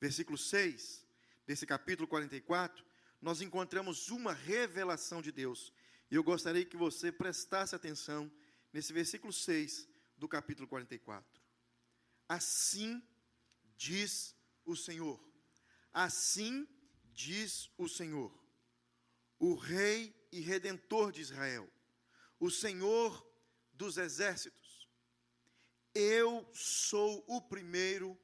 Versículo 0.01 0.37
6 0.37 1.07
desse 1.47 1.65
capítulo 1.65 2.09
44, 2.09 2.85
nós 3.21 3.41
encontramos 3.41 4.11
uma 4.11 4.33
revelação 4.33 5.23
de 5.23 5.31
Deus. 5.31 5.73
E 6.11 6.17
eu 6.17 6.25
gostaria 6.25 6.65
que 6.65 6.77
você 6.77 7.13
prestasse 7.13 7.75
atenção 7.75 8.31
nesse 8.73 8.93
versículo 8.93 9.33
6 9.33 9.89
do 10.17 10.29
capítulo 10.29 10.69
44. 10.69 11.43
Assim 12.29 13.03
diz 13.77 14.37
o 14.65 14.77
Senhor, 14.77 15.21
assim 15.93 16.69
diz 17.13 17.71
o 17.77 17.89
Senhor, 17.89 18.33
o 19.39 19.55
Rei 19.55 20.15
e 20.31 20.41
Redentor 20.41 21.11
de 21.11 21.21
Israel, 21.21 21.69
o 22.39 22.51
Senhor 22.51 23.27
dos 23.73 23.97
exércitos. 23.97 24.89
Eu 25.93 26.49
sou 26.53 27.25
o 27.27 27.43
primeiro 27.43 28.19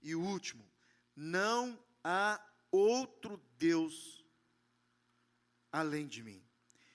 e 0.00 0.14
o 0.14 0.20
último, 0.20 0.68
não 1.14 1.78
há 2.02 2.44
outro 2.70 3.36
Deus 3.56 4.24
além 5.70 6.08
de 6.08 6.22
mim. 6.22 6.44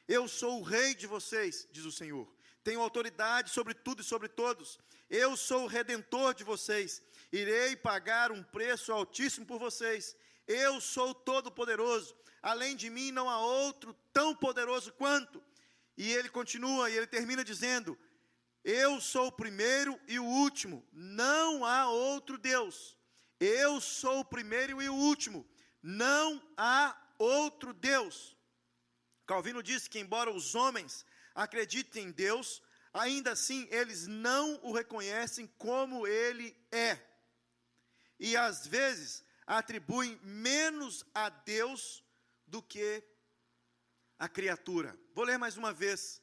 Eu 0.08 0.28
sou 0.28 0.60
o 0.60 0.64
rei 0.64 0.94
de 0.94 1.08
vocês, 1.08 1.68
diz 1.72 1.86
o 1.86 1.92
Senhor 1.92 2.37
tenho 2.68 2.82
autoridade 2.82 3.50
sobre 3.50 3.74
tudo 3.74 4.02
e 4.02 4.04
sobre 4.04 4.28
todos. 4.28 4.78
Eu 5.10 5.38
sou 5.38 5.64
o 5.64 5.68
redentor 5.68 6.34
de 6.34 6.44
vocês. 6.44 7.02
Irei 7.32 7.78
pagar 7.78 8.30
um 8.30 8.44
preço 8.44 8.92
altíssimo 8.92 9.46
por 9.46 9.58
vocês. 9.58 10.18
Eu 10.46 10.82
sou 10.82 11.16
todo-poderoso. 11.16 12.14
Além 12.42 12.76
de 12.76 12.90
mim 12.90 13.10
não 13.10 13.30
há 13.30 13.40
outro 13.40 13.96
tão 14.12 14.36
poderoso 14.36 14.92
quanto. 14.92 15.42
E 15.96 16.12
ele 16.12 16.28
continua 16.28 16.90
e 16.90 16.98
ele 16.98 17.08
termina 17.08 17.42
dizendo: 17.42 17.98
Eu 18.66 19.00
sou 19.00 19.28
o 19.28 19.32
primeiro 19.32 19.98
e 20.06 20.20
o 20.20 20.26
último. 20.26 20.86
Não 20.92 21.64
há 21.64 21.90
outro 21.90 22.38
Deus. 22.38 22.98
Eu 23.40 23.80
sou 23.80 24.20
o 24.20 24.26
primeiro 24.26 24.82
e 24.82 24.90
o 24.90 24.94
último. 24.94 25.48
Não 25.82 26.44
há 26.58 26.94
outro 27.18 27.74
Deus. 27.74 28.36
Calvino 29.26 29.64
disse 29.64 29.90
que, 29.90 30.00
embora 30.00 30.30
os 30.30 30.54
homens 30.54 31.06
acreditem 31.38 32.08
em 32.08 32.12
Deus, 32.12 32.64
ainda 32.92 33.32
assim 33.34 33.68
eles 33.70 34.08
não 34.08 34.60
o 34.64 34.74
reconhecem 34.74 35.46
como 35.58 36.08
ele 36.08 36.58
é. 36.72 37.00
E 38.20 38.36
às 38.36 38.66
vezes 38.66 39.24
atribuem 39.46 40.20
menos 40.24 41.06
a 41.14 41.30
Deus 41.30 42.04
do 42.48 42.62
que 42.62 43.04
a 44.18 44.28
criatura. 44.28 44.98
Vou 45.14 45.24
ler 45.24 45.38
mais 45.38 45.58
uma 45.58 45.72
vez 45.72 46.22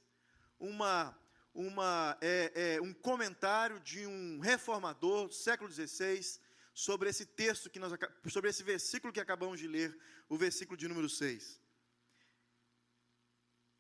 uma, 0.59 1.17
uma, 1.55 2.19
é, 2.21 2.75
é, 2.75 2.81
um 2.81 2.93
comentário 2.93 3.79
de 3.79 4.05
um 4.05 4.41
reformador 4.41 5.29
do 5.29 5.35
século 5.35 5.71
XVI 5.71 6.41
sobre 6.75 7.09
esse 7.09 7.25
texto 7.25 7.71
que 7.71 7.79
nós 7.79 7.93
sobre 8.33 8.51
esse 8.51 8.65
versículo 8.65 9.13
que 9.13 9.21
acabamos 9.21 9.61
de 9.61 9.69
ler, 9.69 9.97
o 10.29 10.37
versículo 10.37 10.77
de 10.77 10.89
número 10.89 11.09
6. 11.09 11.61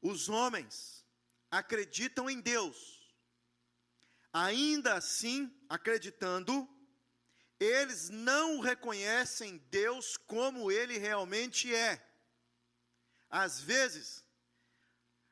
Os 0.01 0.29
homens 0.29 1.04
acreditam 1.59 2.29
em 2.29 2.41
Deus. 2.41 2.77
Ainda 4.33 4.95
assim, 4.95 5.53
acreditando, 5.69 6.69
eles 7.61 8.11
não 8.11 8.59
reconhecem 8.59 9.59
Deus 9.71 10.17
como 10.17 10.71
ele 10.71 10.99
realmente 10.99 11.73
é. 11.73 12.05
Às 13.31 13.61
vezes, 13.61 14.25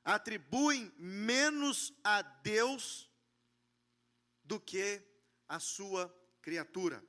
atribuem 0.04 0.92
menos 0.96 1.92
a 2.04 2.22
Deus 2.22 3.10
do 4.44 4.60
que 4.60 5.02
a 5.48 5.58
sua 5.58 6.08
criatura. 6.40 7.04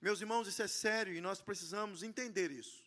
Meus 0.00 0.20
irmãos, 0.20 0.46
isso 0.46 0.62
é 0.62 0.68
sério 0.68 1.14
e 1.14 1.20
nós 1.20 1.40
precisamos 1.40 2.02
entender 2.02 2.50
isso. 2.50 2.83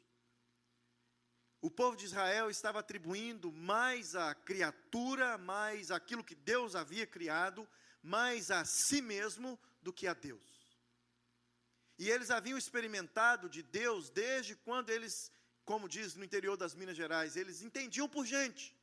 O 1.68 1.70
povo 1.70 1.98
de 1.98 2.06
Israel 2.06 2.50
estava 2.50 2.80
atribuindo 2.80 3.52
mais 3.52 4.16
à 4.16 4.34
criatura, 4.34 5.38
mais 5.38 5.92
aquilo 5.92 6.24
que 6.24 6.34
Deus 6.34 6.78
havia 6.78 7.06
criado, 7.06 7.68
mais 8.02 8.50
a 8.52 8.64
si 8.64 9.02
mesmo 9.02 9.60
do 9.82 9.92
que 9.92 10.08
a 10.08 10.14
Deus. 10.14 10.50
E 12.00 12.10
eles 12.10 12.32
haviam 12.32 12.58
experimentado 12.58 13.50
de 13.50 13.62
Deus 13.62 14.10
desde 14.10 14.56
quando 14.56 14.92
eles, 14.92 15.30
como 15.66 15.90
diz 15.90 16.16
no 16.16 16.24
interior 16.24 16.56
das 16.56 16.74
Minas 16.74 16.96
Gerais, 16.96 17.36
eles 17.36 17.62
entendiam 17.62 18.08
por 18.08 18.26
gente. 18.26 18.74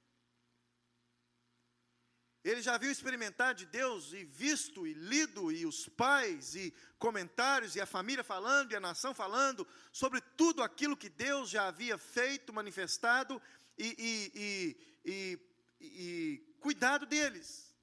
Ele 2.44 2.60
já 2.60 2.76
viu 2.76 2.90
experimentar 2.90 3.54
de 3.54 3.64
Deus 3.64 4.12
e 4.12 4.22
visto 4.22 4.86
e 4.86 4.92
lido, 4.92 5.50
e 5.50 5.64
os 5.64 5.88
pais 5.88 6.54
e 6.54 6.74
comentários, 6.98 7.74
e 7.74 7.80
a 7.80 7.86
família 7.86 8.22
falando, 8.22 8.72
e 8.72 8.76
a 8.76 8.80
nação 8.80 9.14
falando, 9.14 9.66
sobre 9.90 10.20
tudo 10.20 10.62
aquilo 10.62 10.96
que 10.96 11.08
Deus 11.08 11.48
já 11.48 11.68
havia 11.68 11.96
feito, 11.96 12.52
manifestado 12.52 13.40
e, 13.78 13.96
e, 14.36 14.76
e, 15.06 15.38
e 15.80 16.56
cuidado 16.60 17.06
deles. 17.06 17.74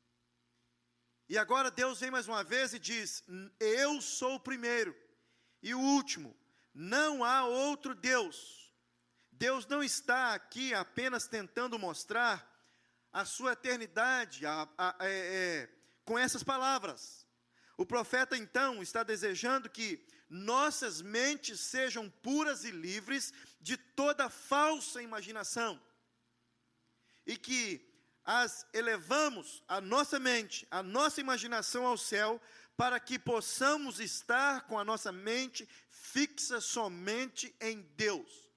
E 1.28 1.40
agora 1.40 1.72
Deus 1.72 2.00
vem 2.00 2.12
mais 2.12 2.28
uma 2.28 2.44
vez 2.44 2.72
e 2.72 2.78
diz: 2.78 3.24
Eu 3.60 4.00
sou 4.00 4.36
o 4.36 4.40
primeiro 4.40 4.96
e 5.64 5.74
o 5.74 5.80
último, 5.80 6.38
não 6.72 7.24
há 7.24 7.46
outro 7.46 7.96
Deus. 7.96 8.72
Deus 9.32 9.66
não 9.66 9.82
está 9.82 10.36
aqui 10.36 10.72
apenas 10.72 11.26
tentando 11.26 11.80
mostrar 11.80 12.51
a 13.12 13.26
sua 13.26 13.54
eternidade 13.54 14.46
a, 14.46 14.68
a, 14.78 14.96
é, 15.02 15.10
é, 15.10 15.70
com 16.06 16.18
essas 16.18 16.44
palavras. 16.44 17.26
O 17.78 17.86
profeta 17.86 18.38
então 18.38 18.82
está 18.82 19.04
desejando 19.04 19.70
que 19.70 20.06
nossas 20.30 21.02
mentes 21.02 21.60
sejam 21.60 22.10
puras 22.10 22.64
e 22.64 22.72
livres 22.72 23.34
de 23.60 23.76
toda 23.76 24.30
falsa 24.30 25.02
imaginação 25.02 25.82
e 27.26 27.38
que 27.38 27.88
as 28.24 28.66
elevamos 28.74 29.64
a 29.68 29.82
nossa 29.82 30.20
mente, 30.20 30.68
a 30.70 30.82
nossa 30.84 31.20
imaginação 31.20 31.86
ao 31.86 31.98
céu, 31.98 32.42
para 32.78 33.00
que 33.00 33.20
possamos 33.20 34.00
estar 34.00 34.62
com 34.68 34.78
a 34.80 34.86
nossa 34.86 35.12
mente 35.12 35.68
fixa 35.90 36.62
somente 36.62 37.54
em 37.60 37.82
Deus. 37.96 38.50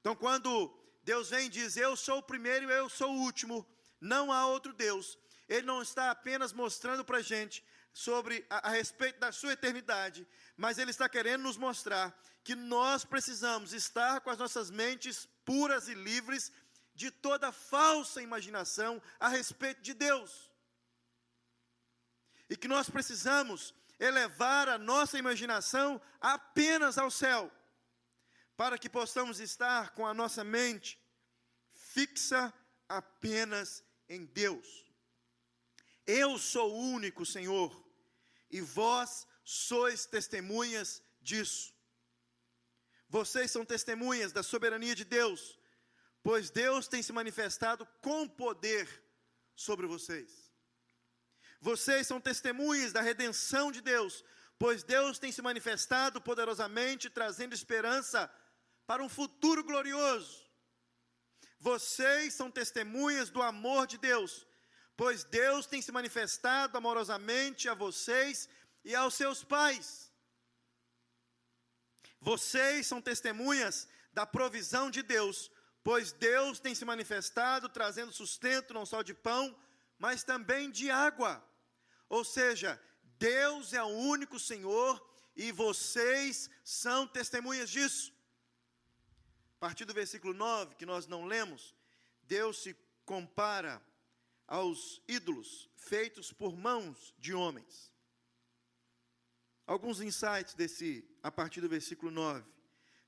Então, 0.00 0.16
quando 0.16 0.74
Deus 1.02 1.30
vem 1.30 1.46
e 1.46 1.50
diz: 1.50 1.76
Eu 1.76 1.96
sou 1.96 2.18
o 2.18 2.22
primeiro 2.22 2.70
e 2.70 2.72
eu 2.72 2.88
sou 2.88 3.12
o 3.12 3.20
último, 3.20 3.66
não 4.00 4.32
há 4.32 4.46
outro 4.46 4.72
Deus, 4.72 5.18
Ele 5.48 5.66
não 5.66 5.82
está 5.82 6.10
apenas 6.10 6.52
mostrando 6.52 7.04
para 7.04 7.18
a 7.18 7.22
gente 7.22 7.64
sobre 7.92 8.46
a, 8.48 8.68
a 8.68 8.70
respeito 8.70 9.18
da 9.18 9.32
sua 9.32 9.52
eternidade, 9.52 10.26
mas 10.56 10.78
Ele 10.78 10.90
está 10.90 11.08
querendo 11.08 11.42
nos 11.42 11.56
mostrar 11.56 12.16
que 12.42 12.54
nós 12.54 13.04
precisamos 13.04 13.72
estar 13.72 14.20
com 14.20 14.30
as 14.30 14.38
nossas 14.38 14.70
mentes 14.70 15.28
puras 15.44 15.88
e 15.88 15.94
livres 15.94 16.50
de 16.94 17.10
toda 17.10 17.52
falsa 17.52 18.22
imaginação 18.22 19.00
a 19.18 19.28
respeito 19.28 19.82
de 19.82 19.94
Deus. 19.94 20.50
E 22.48 22.56
que 22.56 22.68
nós 22.68 22.88
precisamos 22.88 23.74
elevar 23.98 24.68
a 24.68 24.78
nossa 24.78 25.18
imaginação 25.18 26.00
apenas 26.20 26.96
ao 26.96 27.10
céu, 27.10 27.52
para 28.56 28.78
que 28.78 28.88
possamos 28.88 29.40
estar 29.40 29.90
com 29.90 30.06
a 30.06 30.14
nossa 30.14 30.42
mente 30.42 30.98
fixa 31.68 32.52
apenas 32.88 33.84
em 34.10 34.26
Deus. 34.26 34.84
Eu 36.06 36.36
sou 36.36 36.72
o 36.72 36.78
único 36.96 37.24
Senhor, 37.24 37.70
e 38.50 38.60
vós 38.60 39.26
sois 39.44 40.04
testemunhas 40.04 41.00
disso. 41.22 41.72
Vocês 43.08 43.50
são 43.50 43.64
testemunhas 43.64 44.32
da 44.32 44.42
soberania 44.42 44.94
de 44.94 45.04
Deus, 45.04 45.58
pois 46.22 46.50
Deus 46.50 46.88
tem 46.88 47.02
se 47.02 47.12
manifestado 47.12 47.86
com 48.02 48.28
poder 48.28 48.86
sobre 49.54 49.86
vocês. 49.86 50.52
Vocês 51.60 52.06
são 52.06 52.20
testemunhas 52.20 52.92
da 52.92 53.00
redenção 53.00 53.70
de 53.70 53.80
Deus, 53.80 54.24
pois 54.58 54.82
Deus 54.82 55.18
tem 55.18 55.30
se 55.30 55.42
manifestado 55.42 56.20
poderosamente, 56.20 57.08
trazendo 57.08 57.54
esperança 57.54 58.32
para 58.86 59.02
um 59.02 59.08
futuro 59.08 59.62
glorioso. 59.62 60.49
Vocês 61.60 62.32
são 62.32 62.50
testemunhas 62.50 63.28
do 63.28 63.42
amor 63.42 63.86
de 63.86 63.98
Deus, 63.98 64.46
pois 64.96 65.24
Deus 65.24 65.66
tem 65.66 65.82
se 65.82 65.92
manifestado 65.92 66.76
amorosamente 66.76 67.68
a 67.68 67.74
vocês 67.74 68.48
e 68.82 68.94
aos 68.94 69.14
seus 69.14 69.44
pais. 69.44 70.10
Vocês 72.18 72.86
são 72.86 73.00
testemunhas 73.00 73.86
da 74.12 74.26
provisão 74.26 74.90
de 74.90 75.02
Deus, 75.02 75.50
pois 75.84 76.12
Deus 76.12 76.58
tem 76.58 76.74
se 76.74 76.84
manifestado 76.84 77.68
trazendo 77.68 78.12
sustento 78.12 78.72
não 78.72 78.86
só 78.86 79.02
de 79.02 79.12
pão, 79.12 79.54
mas 79.98 80.24
também 80.24 80.70
de 80.70 80.90
água. 80.90 81.44
Ou 82.08 82.24
seja, 82.24 82.80
Deus 83.18 83.74
é 83.74 83.82
o 83.82 83.86
único 83.86 84.38
Senhor 84.38 84.92
e 85.36 85.52
vocês 85.52 86.50
são 86.64 87.06
testemunhas 87.06 87.70
disso. 87.70 88.12
A 89.60 89.66
partir 89.66 89.84
do 89.84 89.92
versículo 89.92 90.32
9, 90.32 90.74
que 90.76 90.86
nós 90.86 91.06
não 91.06 91.26
lemos, 91.26 91.74
Deus 92.22 92.62
se 92.62 92.74
compara 93.04 93.82
aos 94.46 95.02
ídolos 95.06 95.68
feitos 95.76 96.32
por 96.32 96.56
mãos 96.56 97.14
de 97.18 97.34
homens. 97.34 97.92
Alguns 99.66 100.00
insights 100.00 100.54
desse 100.54 101.06
a 101.22 101.30
partir 101.30 101.60
do 101.60 101.68
versículo 101.68 102.10
9. 102.10 102.42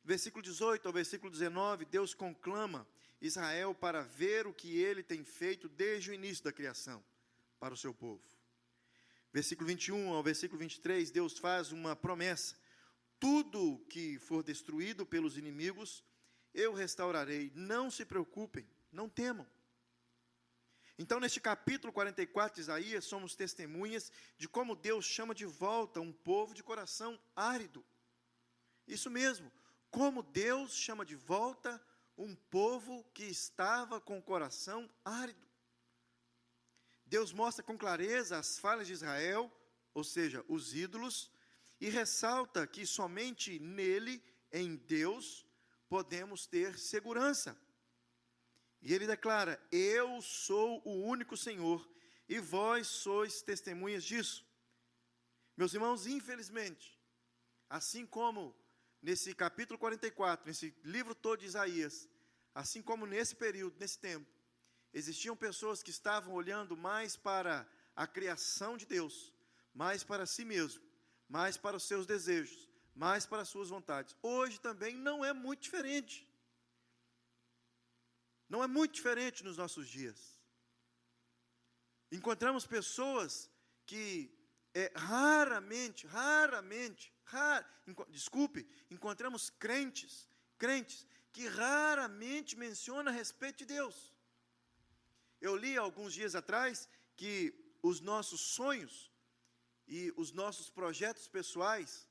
Versículo 0.05 0.43
18 0.43 0.87
ao 0.87 0.93
versículo 0.93 1.31
19, 1.31 1.87
Deus 1.87 2.13
conclama 2.13 2.87
Israel 3.19 3.75
para 3.75 4.03
ver 4.03 4.47
o 4.47 4.53
que 4.53 4.77
ele 4.77 5.03
tem 5.03 5.25
feito 5.25 5.71
desde 5.71 6.11
o 6.11 6.15
início 6.15 6.45
da 6.45 6.53
criação 6.53 7.03
para 7.59 7.73
o 7.73 7.79
seu 7.79 7.95
povo. 7.95 8.23
Versículo 9.33 9.69
21 9.69 10.13
ao 10.13 10.23
versículo 10.23 10.59
23, 10.59 11.11
Deus 11.11 11.39
faz 11.39 11.73
uma 11.73 11.97
promessa: 11.97 12.55
tudo 13.19 13.83
que 13.89 14.19
for 14.19 14.43
destruído 14.43 15.07
pelos 15.07 15.39
inimigos, 15.39 16.05
eu 16.55 16.73
restaurarei. 16.73 17.53
Não 17.55 17.91
se 17.91 18.05
preocupem, 18.05 18.69
não 18.91 19.09
temam. 19.09 19.47
Então, 20.99 21.19
neste 21.19 21.41
capítulo 21.41 21.93
44 21.93 22.55
de 22.55 22.61
Isaías, 22.61 23.05
somos 23.05 23.35
testemunhas 23.35 24.13
de 24.37 24.49
como 24.49 24.77
Deus 24.77 25.05
chama 25.05 25.35
de 25.35 25.47
volta 25.47 26.01
um 26.01 26.13
povo 26.13 26.55
de 26.55 26.63
coração 26.63 27.19
árido. 27.35 27.85
Isso 28.87 29.11
mesmo, 29.11 29.51
como 29.91 30.23
Deus 30.23 30.75
chama 30.75 31.05
de 31.05 31.17
volta 31.17 31.83
um 32.17 32.35
povo 32.35 33.05
que 33.15 33.25
estava 33.25 34.01
com 34.01 34.19
o 34.19 34.23
coração 34.23 34.89
árido. 35.05 35.47
Deus 37.07 37.33
mostra 37.33 37.63
com 37.63 37.77
clareza 37.77 38.39
as 38.39 38.59
falhas 38.59 38.87
de 38.87 38.93
Israel, 38.93 39.51
ou 39.93 40.05
seja, 40.05 40.45
os 40.49 40.75
ídolos, 40.75 41.31
e 41.81 41.89
ressalta 41.89 42.67
que 42.67 42.87
somente 42.87 43.59
nele, 43.59 44.23
em 44.53 44.77
Deus, 44.77 45.45
podemos 45.93 46.47
ter 46.47 46.79
segurança. 46.79 47.55
E 48.81 48.95
ele 48.95 49.07
declara: 49.07 49.63
Eu 49.71 50.23
sou 50.23 50.81
o 50.87 50.95
único 51.03 51.37
Senhor, 51.37 51.87
e 52.27 52.39
vós 52.39 52.87
sois 52.87 53.43
testemunhas 53.43 54.03
disso. 54.03 54.43
Meus 55.55 55.75
irmãos, 55.75 56.07
infelizmente, 56.07 56.99
assim 57.69 58.07
como 58.07 58.57
nesse 59.03 59.35
capítulo 59.35 59.79
44, 59.79 60.47
nesse 60.47 60.75
livro 60.83 61.15
todo 61.15 61.41
de 61.41 61.47
Isaías, 61.47 62.09
assim 62.55 62.81
como 62.81 63.05
nesse 63.05 63.37
período, 63.37 63.77
nesse 63.79 63.99
tempo, 63.99 64.27
existiam 64.95 65.37
pessoas 65.37 65.83
que 65.83 65.91
estavam 65.91 66.33
olhando 66.33 66.75
mais 66.75 67.19
para 67.19 67.69
a 67.95 68.07
criação 68.07 68.79
de 68.79 68.87
Deus, 68.87 69.31
mais 69.75 70.03
para 70.03 70.25
si 70.25 70.43
mesmo, 70.43 70.83
mais 71.29 71.59
para 71.59 71.77
os 71.77 71.83
seus 71.83 72.07
desejos, 72.07 72.72
mais 72.95 73.27
para 73.27 73.43
as 73.43 73.49
suas 73.49 73.69
vontades. 73.69 74.17
Hoje 74.23 74.61
também 74.61 74.95
não 74.95 75.25
é 75.25 75.33
muito 75.33 75.63
diferente. 75.63 76.29
Não 78.49 78.63
é 78.63 78.67
muito 78.67 78.95
diferente 78.95 79.43
nos 79.43 79.57
nossos 79.57 79.89
dias. 79.89 80.39
Encontramos 82.11 82.67
pessoas 82.67 83.51
que 83.87 84.31
é, 84.75 84.93
raramente, 84.95 86.07
raramente, 86.07 87.13
rar, 87.25 87.67
desculpe, 88.11 88.67
encontramos 88.91 89.51
crentes, 89.51 90.29
crentes 90.59 91.07
que 91.33 91.49
raramente 91.49 92.57
mencionam 92.57 93.11
a 93.11 93.15
respeito 93.15 93.59
de 93.59 93.67
Deus. 93.67 94.15
Eu 95.41 95.57
li 95.57 95.77
alguns 95.77 96.13
dias 96.13 96.35
atrás 96.35 96.89
que 97.17 97.55
os 97.83 98.01
nossos 98.01 98.41
sonhos 98.41 99.11
e 99.89 100.13
os 100.17 100.33
nossos 100.33 100.71
projetos 100.71 101.27
pessoais, 101.27 102.09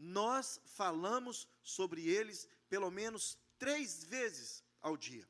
nós 0.00 0.60
falamos 0.64 1.46
sobre 1.62 2.08
eles 2.08 2.48
pelo 2.68 2.90
menos 2.90 3.38
três 3.58 4.02
vezes 4.04 4.64
ao 4.80 4.96
dia. 4.96 5.28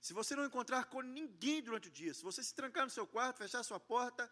Se 0.00 0.12
você 0.12 0.36
não 0.36 0.44
encontrar 0.44 0.84
com 0.84 1.00
ninguém 1.00 1.62
durante 1.62 1.88
o 1.88 1.90
dia, 1.90 2.14
se 2.14 2.22
você 2.22 2.42
se 2.42 2.54
trancar 2.54 2.84
no 2.84 2.90
seu 2.90 3.06
quarto, 3.06 3.38
fechar 3.38 3.62
sua 3.62 3.80
porta 3.80 4.30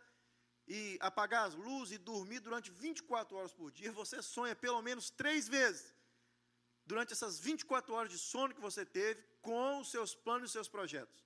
e 0.68 0.96
apagar 1.00 1.48
as 1.48 1.54
luzes 1.54 1.94
e 1.94 1.98
dormir 1.98 2.40
durante 2.40 2.70
24 2.70 3.36
horas 3.36 3.52
por 3.52 3.72
dia, 3.72 3.90
você 3.90 4.22
sonha 4.22 4.54
pelo 4.54 4.80
menos 4.80 5.10
três 5.10 5.48
vezes 5.48 5.92
durante 6.86 7.12
essas 7.12 7.40
24 7.40 7.92
horas 7.94 8.12
de 8.12 8.18
sono 8.18 8.54
que 8.54 8.60
você 8.60 8.84
teve 8.84 9.22
com 9.40 9.80
os 9.80 9.90
seus 9.90 10.14
planos 10.14 10.50
e 10.50 10.52
seus 10.52 10.68
projetos. 10.68 11.24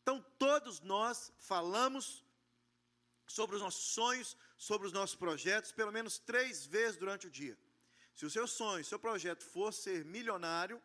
Então, 0.00 0.24
todos 0.38 0.80
nós 0.80 1.32
falamos 1.38 2.23
sobre 3.26 3.56
os 3.56 3.62
nossos 3.62 3.84
sonhos, 3.84 4.36
sobre 4.56 4.86
os 4.86 4.92
nossos 4.92 5.16
projetos, 5.16 5.72
pelo 5.72 5.92
menos 5.92 6.18
três 6.18 6.66
vezes 6.66 6.96
durante 6.96 7.26
o 7.26 7.30
dia. 7.30 7.58
Se 8.14 8.24
o 8.24 8.30
seu 8.30 8.46
sonho, 8.46 8.84
seu 8.84 8.98
projeto 8.98 9.44
for 9.44 9.72
ser 9.72 10.04
milionário, 10.04 10.80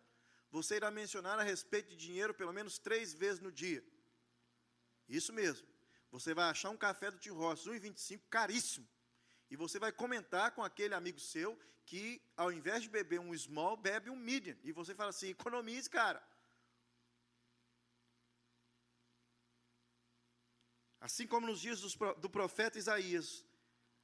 você 0.51 0.75
irá 0.75 0.89
mencionar 0.89 1.37
a 1.39 1.43
respeito 1.43 1.89
de 1.89 1.95
dinheiro 1.95 2.33
pelo 2.33 2.51
menos 2.51 2.79
três 2.79 3.13
vezes 3.13 3.39
no 3.39 3.51
dia. 3.51 3.83
Isso 5.07 5.31
mesmo. 5.31 5.67
Você 6.11 6.33
vai 6.33 6.49
achar 6.49 6.71
um 6.71 6.77
café 6.77 7.11
do 7.11 7.19
Tim 7.19 7.29
Ross, 7.29 7.65
1,25, 7.65 8.21
caríssimo. 8.29 8.87
E 9.49 9.55
você 9.55 9.77
vai 9.79 9.91
comentar 9.91 10.51
com 10.51 10.63
aquele 10.63 10.95
amigo 10.95 11.19
seu 11.19 11.57
que, 11.85 12.21
ao 12.37 12.51
invés 12.51 12.83
de 12.83 12.89
beber 12.89 13.19
um 13.19 13.35
small, 13.37 13.77
bebe 13.77 14.09
um 14.09 14.15
medium. 14.15 14.57
E 14.63 14.71
você 14.71 14.93
fala 14.95 15.09
assim: 15.09 15.29
economize, 15.29 15.89
cara. 15.89 16.21
Assim 20.99 21.25
como 21.25 21.47
nos 21.47 21.61
dias 21.61 21.81
do 21.81 22.29
profeta 22.29 22.77
Isaías, 22.77 23.45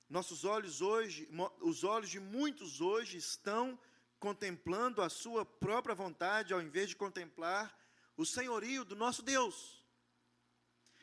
nossos 0.10 0.46
olhos 0.46 0.82
hoje, 0.82 1.28
os 1.62 1.84
olhos 1.84 2.10
de 2.10 2.20
muitos 2.20 2.80
hoje 2.80 3.18
estão 3.18 3.78
contemplando 4.20 5.02
a 5.02 5.10
sua 5.10 5.46
própria 5.46 5.94
vontade, 5.94 6.54
ao 6.54 6.62
invés 6.62 6.90
de 6.90 6.96
contemplar 6.96 7.78
o 8.16 8.26
senhorio 8.26 8.86
do 8.86 8.96
nosso 8.96 9.22
Deus. 9.22 9.84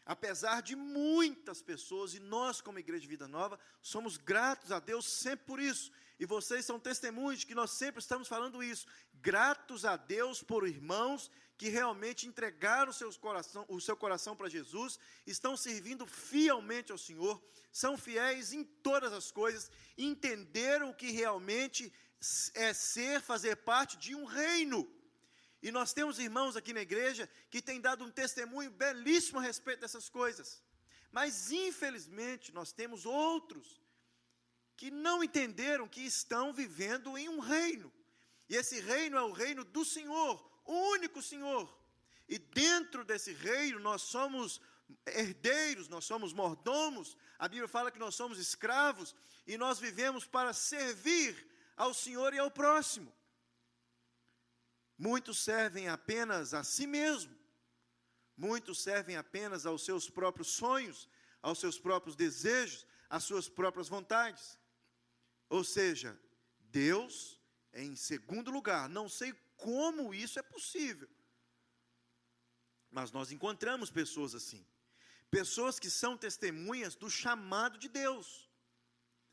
Apesar 0.05 0.63
de 0.63 0.75
muitas 0.75 1.63
pessoas, 1.63 2.15
e 2.15 2.21
nós, 2.21 2.61
como 2.61 2.79
Igreja 2.79 3.03
de 3.03 3.07
Vida 3.07 3.29
Nova, 3.29 3.59
somos 3.81 4.17
gratos 4.17 4.73
a 4.73 4.81
Deus 4.81 5.05
sempre 5.07 5.47
por 5.47 5.61
isso. 5.61 5.93
E 6.19 6.27
vocês 6.27 6.65
são 6.65 6.81
testemunhos 6.81 7.41
de 7.41 7.47
que 7.47 7.55
nós 7.55 7.71
sempre 7.71 8.01
estamos 8.01 8.27
falando 8.27 8.63
isso. 8.63 8.87
Gratos 9.15 9.85
a 9.85 9.97
Deus 9.97 10.43
por 10.43 10.67
irmãos 10.67 11.31
que 11.63 11.69
realmente 11.69 12.27
entregaram 12.27 12.93
seus 12.93 13.17
coração, 13.17 13.65
o 13.69 13.81
seu 13.81 13.97
coração 13.97 14.35
para 14.35 14.49
Jesus, 14.49 14.99
estão 15.25 15.57
servindo 15.57 16.05
fielmente 16.05 16.91
ao 16.91 16.99
Senhor, 16.99 17.41
são 17.71 17.97
fiéis 17.97 18.53
em 18.53 18.65
todas 18.65 19.13
as 19.13 19.31
coisas, 19.31 19.71
entenderam 19.97 20.91
o 20.91 20.95
que 21.01 21.13
realmente 21.13 21.93
é 22.55 22.75
ser, 22.75 23.21
fazer 23.21 23.55
parte 23.59 23.97
de 23.97 24.13
um 24.13 24.25
reino. 24.25 24.93
E 25.63 25.71
nós 25.71 25.93
temos 25.93 26.19
irmãos 26.19 26.57
aqui 26.57 26.73
na 26.73 26.81
igreja 26.81 27.31
que 27.49 27.63
têm 27.63 27.81
dado 27.81 28.05
um 28.05 28.11
testemunho 28.11 28.73
belíssimo 28.73 29.39
a 29.39 29.43
respeito 29.43 29.83
dessas 29.83 30.09
coisas. 30.09 30.61
Mas, 31.13 31.53
infelizmente, 31.53 32.53
nós 32.53 32.73
temos 32.73 33.07
outros 33.07 33.81
que 34.77 34.91
não 34.91 35.23
entenderam 35.23 35.87
que 35.87 36.01
estão 36.01 36.53
vivendo 36.53 37.17
em 37.17 37.29
um 37.29 37.39
reino. 37.39 37.93
E 38.49 38.57
esse 38.57 38.81
reino 38.81 39.17
é 39.17 39.23
o 39.23 39.31
reino 39.31 39.63
do 39.63 39.85
Senhor, 39.85 40.52
único 40.67 41.23
Senhor. 41.23 41.73
E 42.29 42.39
dentro 42.39 43.05
desse 43.05 43.33
reino 43.33 43.79
nós 43.79 44.03
somos 44.03 44.61
herdeiros, 45.07 45.89
nós 45.89 46.05
somos 46.05 46.33
mordomos. 46.33 47.17
A 47.39 47.49
Bíblia 47.49 47.69
fala 47.69 47.91
que 47.91 47.99
nós 47.99 48.15
somos 48.15 48.39
escravos 48.39 49.15
e 49.47 49.57
nós 49.57 49.79
vivemos 49.79 50.27
para 50.27 50.53
servir 50.53 51.49
ao 51.77 51.93
Senhor 51.93 52.33
e 52.35 52.39
ao 52.39 52.51
próximo. 52.51 53.13
Muitos 54.97 55.39
servem 55.39 55.89
apenas 55.89 56.55
a 56.55 56.63
si 56.63 56.87
mesmo. 56.87 57.37
Muitos 58.37 58.83
servem 58.83 59.17
apenas 59.17 59.67
aos 59.67 59.85
seus 59.85 60.09
próprios 60.09 60.49
sonhos, 60.49 61.09
aos 61.41 61.59
seus 61.59 61.79
próprios 61.79 62.17
desejos, 62.17 62.87
às 63.11 63.25
suas 63.25 63.49
próprias 63.49 63.89
vontades. 63.89 64.59
Ou 65.49 65.65
seja, 65.65 66.19
Deus 66.59 67.39
em 67.75 67.97
segundo 67.97 68.51
lugar. 68.51 68.89
Não 68.89 69.09
sei 69.09 69.35
como 69.65 70.13
isso 70.25 70.39
é 70.39 70.43
possível. 70.43 71.09
Mas 72.91 73.11
nós 73.17 73.31
encontramos 73.33 73.91
pessoas 73.91 74.35
assim. 74.35 74.65
Pessoas 75.31 75.79
que 75.79 75.89
são 75.89 76.17
testemunhas 76.27 76.95
do 76.95 77.09
chamado 77.09 77.79
de 77.79 77.89
Deus. 77.89 78.51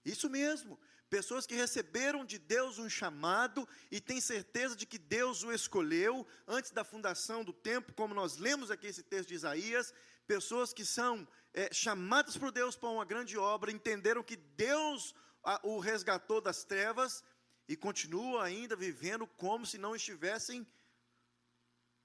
Isso 0.06 0.30
mesmo. 0.30 0.80
Pessoas 1.10 1.46
que 1.48 1.56
receberam 1.56 2.24
de 2.24 2.38
Deus 2.38 2.78
um 2.78 2.90
chamado 2.90 3.68
e 3.92 4.00
têm 4.00 4.22
certeza 4.22 4.76
de 4.76 4.86
que 4.86 5.00
Deus 5.00 5.44
o 5.44 5.52
escolheu 5.52 6.26
antes 6.48 6.72
da 6.72 6.84
fundação 6.84 7.44
do 7.44 7.52
tempo, 7.52 7.94
como 7.94 8.14
nós 8.14 8.38
lemos 8.38 8.70
aqui 8.70 8.88
esse 8.88 9.04
texto 9.04 9.30
de 9.30 9.36
Isaías. 9.36 9.94
Pessoas 10.28 10.72
que 10.72 10.86
são 10.86 11.28
é, 11.54 11.74
chamadas 11.74 12.38
por 12.38 12.52
Deus 12.52 12.76
para 12.76 12.90
uma 12.90 13.06
grande 13.06 13.38
obra, 13.38 13.72
entenderam 13.72 14.24
que 14.24 14.36
Deus 14.36 15.16
a, 15.44 15.60
o 15.64 15.80
resgatou 15.80 16.40
das 16.40 16.64
trevas 16.64 17.24
e 17.70 17.76
continuam 17.78 18.42
ainda 18.42 18.76
vivendo 18.76 19.28
como 19.28 19.64
se 19.64 19.78
não 19.78 19.96
estivessem 19.96 20.66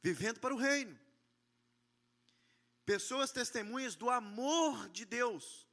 vivendo 0.03 0.38
para 0.38 0.55
o 0.55 0.59
reino. 0.59 0.94
Pessoas 2.85 3.33
testemunhas 3.33 3.94
do 3.96 4.11
amor 4.11 4.90
de 4.90 5.07
Deus. 5.07 5.66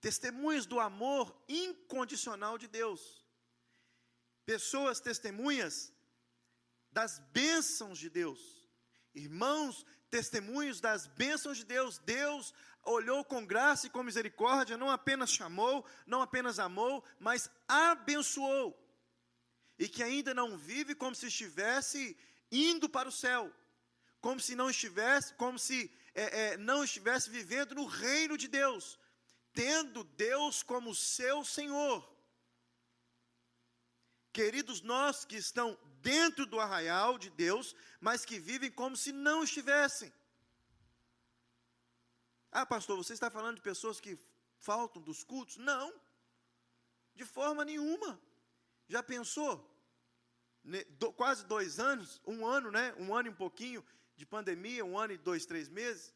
Testemunhas 0.00 0.66
do 0.66 0.78
amor 0.78 1.36
incondicional 1.48 2.56
de 2.56 2.68
Deus, 2.68 3.26
pessoas 4.46 5.00
testemunhas 5.00 5.92
das 6.92 7.18
bênçãos 7.32 7.98
de 7.98 8.08
Deus, 8.08 8.40
irmãos 9.12 9.84
testemunhos 10.10 10.80
das 10.80 11.06
bênçãos 11.06 11.58
de 11.58 11.64
Deus. 11.64 11.98
Deus 11.98 12.54
olhou 12.84 13.24
com 13.24 13.44
graça 13.44 13.86
e 13.86 13.90
com 13.90 14.02
misericórdia, 14.02 14.76
não 14.76 14.90
apenas 14.90 15.30
chamou, 15.30 15.84
não 16.06 16.22
apenas 16.22 16.58
amou, 16.58 17.04
mas 17.18 17.50
abençoou, 17.66 18.76
e 19.78 19.88
que 19.88 20.02
ainda 20.02 20.32
não 20.34 20.56
vive 20.56 20.94
como 20.94 21.14
se 21.14 21.26
estivesse 21.26 22.16
indo 22.50 22.88
para 22.88 23.08
o 23.08 23.12
céu, 23.12 23.52
como 24.20 24.40
se 24.40 24.54
não 24.54 24.70
estivesse, 24.70 25.34
como 25.34 25.58
se 25.58 25.90
é, 26.14 26.24
é, 26.52 26.56
não 26.56 26.82
estivesse 26.82 27.30
vivendo 27.30 27.74
no 27.74 27.86
reino 27.86 28.36
de 28.36 28.48
Deus, 28.48 28.98
tendo 29.52 30.02
Deus 30.04 30.62
como 30.62 30.94
seu 30.94 31.44
Senhor. 31.44 32.16
Queridos 34.32 34.80
nós 34.80 35.24
que 35.24 35.36
estão 35.36 35.78
dentro 36.10 36.46
do 36.46 36.58
arraial 36.58 37.18
de 37.18 37.30
Deus, 37.44 37.66
mas 38.00 38.24
que 38.24 38.38
vivem 38.38 38.70
como 38.80 38.96
se 38.96 39.12
não 39.12 39.38
estivessem. 39.44 40.10
Ah, 42.50 42.64
pastor, 42.64 42.96
você 42.96 43.12
está 43.12 43.30
falando 43.30 43.56
de 43.56 43.68
pessoas 43.70 44.00
que 44.00 44.18
faltam 44.58 45.02
dos 45.02 45.22
cultos? 45.22 45.56
Não, 45.58 45.88
de 47.14 47.26
forma 47.36 47.62
nenhuma. 47.64 48.10
Já 48.88 49.02
pensou? 49.02 49.52
quase 51.16 51.46
dois 51.46 51.78
anos, 51.78 52.20
um 52.26 52.46
ano, 52.46 52.70
né? 52.70 52.94
Um 52.98 53.14
ano 53.14 53.28
e 53.28 53.30
um 53.34 53.40
pouquinho 53.44 53.82
de 54.16 54.24
pandemia, 54.26 54.84
um 54.84 54.98
ano 54.98 55.12
e 55.14 55.18
dois, 55.28 55.46
três 55.46 55.68
meses. 55.68 56.14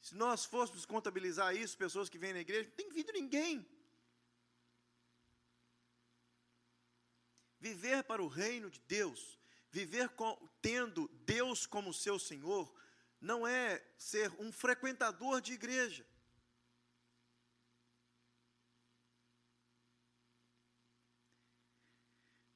Se 0.00 0.14
nós 0.14 0.44
fôssemos 0.44 0.84
contabilizar 0.86 1.54
isso, 1.56 1.76
pessoas 1.76 2.08
que 2.08 2.18
vêm 2.18 2.32
na 2.32 2.40
igreja, 2.46 2.68
não 2.68 2.76
tem 2.76 2.90
vindo 2.90 3.12
ninguém. 3.12 3.54
Viver 7.60 8.04
para 8.04 8.22
o 8.22 8.28
reino 8.28 8.70
de 8.70 8.80
Deus, 8.80 9.38
viver 9.70 10.08
com, 10.10 10.36
tendo 10.62 11.08
Deus 11.24 11.66
como 11.66 11.92
seu 11.92 12.18
Senhor, 12.18 12.72
não 13.20 13.46
é 13.46 13.84
ser 13.96 14.30
um 14.38 14.52
frequentador 14.52 15.40
de 15.40 15.52
igreja. 15.52 16.06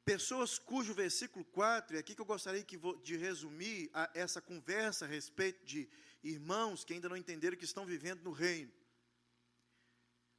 Pessoas 0.04 0.58
cujo 0.58 0.92
versículo 0.92 1.44
4, 1.44 1.96
é 1.96 2.00
aqui 2.00 2.14
que 2.14 2.20
eu 2.20 2.26
gostaria 2.26 2.64
de 3.02 3.16
resumir 3.16 3.88
a, 3.94 4.10
essa 4.14 4.40
conversa 4.40 5.04
a 5.04 5.08
respeito 5.08 5.64
de 5.64 5.88
irmãos 6.22 6.84
que 6.84 6.92
ainda 6.92 7.08
não 7.08 7.16
entenderam 7.16 7.56
que 7.56 7.64
estão 7.64 7.86
vivendo 7.86 8.22
no 8.22 8.32
reino. 8.32 8.72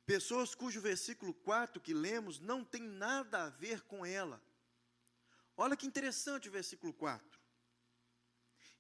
Pessoas 0.06 0.54
cujo 0.54 0.82
versículo 0.82 1.34
4 1.34 1.82
que 1.82 1.94
lemos 1.94 2.40
não 2.40 2.64
tem 2.64 2.82
nada 2.82 3.44
a 3.44 3.50
ver 3.50 3.82
com 3.84 4.06
ela. 4.06 4.42
Olha 5.56 5.78
que 5.78 5.86
interessante 5.86 6.50
o 6.50 6.52
versículo 6.52 6.94
4. 6.94 7.40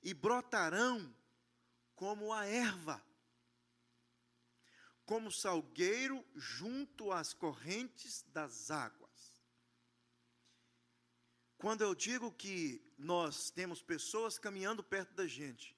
E 0.01 0.13
brotarão 0.13 1.15
como 1.95 2.33
a 2.33 2.45
erva, 2.45 3.03
como 5.05 5.31
salgueiro 5.31 6.25
junto 6.36 7.12
às 7.12 7.33
correntes 7.33 8.23
das 8.29 8.71
águas. 8.71 9.03
Quando 11.57 11.81
eu 11.81 11.95
digo 11.95 12.31
que 12.31 12.93
nós 12.97 13.49
temos 13.49 13.81
pessoas 13.81 14.38
caminhando 14.38 14.83
perto 14.83 15.13
da 15.13 15.25
gente, 15.25 15.77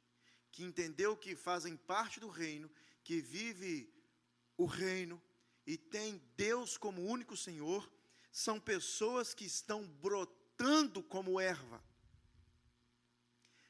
que 0.52 0.64
entendeu 0.64 1.16
que 1.18 1.36
fazem 1.36 1.76
parte 1.76 2.20
do 2.20 2.30
reino, 2.30 2.72
que 3.04 3.22
vive 3.22 3.94
o 4.58 4.66
reino 4.66 5.22
e 5.68 5.78
tem 5.78 6.18
Deus 6.36 6.78
como 6.78 7.04
único 7.04 7.36
Senhor, 7.36 7.92
são 8.32 8.60
pessoas 8.60 9.34
que 9.34 9.46
estão 9.46 9.88
brotando 9.88 10.35
como 11.16 11.40
erva. 11.40 11.82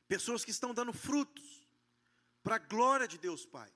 Pessoas 0.08 0.44
que 0.44 0.52
estão 0.52 0.74
dando 0.74 0.94
frutos 0.94 1.68
para 2.44 2.56
a 2.56 2.60
glória 2.60 3.08
de 3.08 3.18
Deus 3.18 3.46
Pai. 3.46 3.72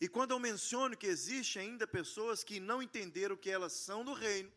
E 0.00 0.08
quando 0.08 0.32
eu 0.32 0.38
menciono 0.38 0.96
que 0.96 1.06
existe 1.06 1.58
ainda 1.58 1.86
pessoas 1.86 2.44
que 2.44 2.60
não 2.60 2.82
entenderam 2.82 3.36
que 3.36 3.50
elas 3.50 3.72
são 3.72 4.04
do 4.04 4.12
reino, 4.12 4.52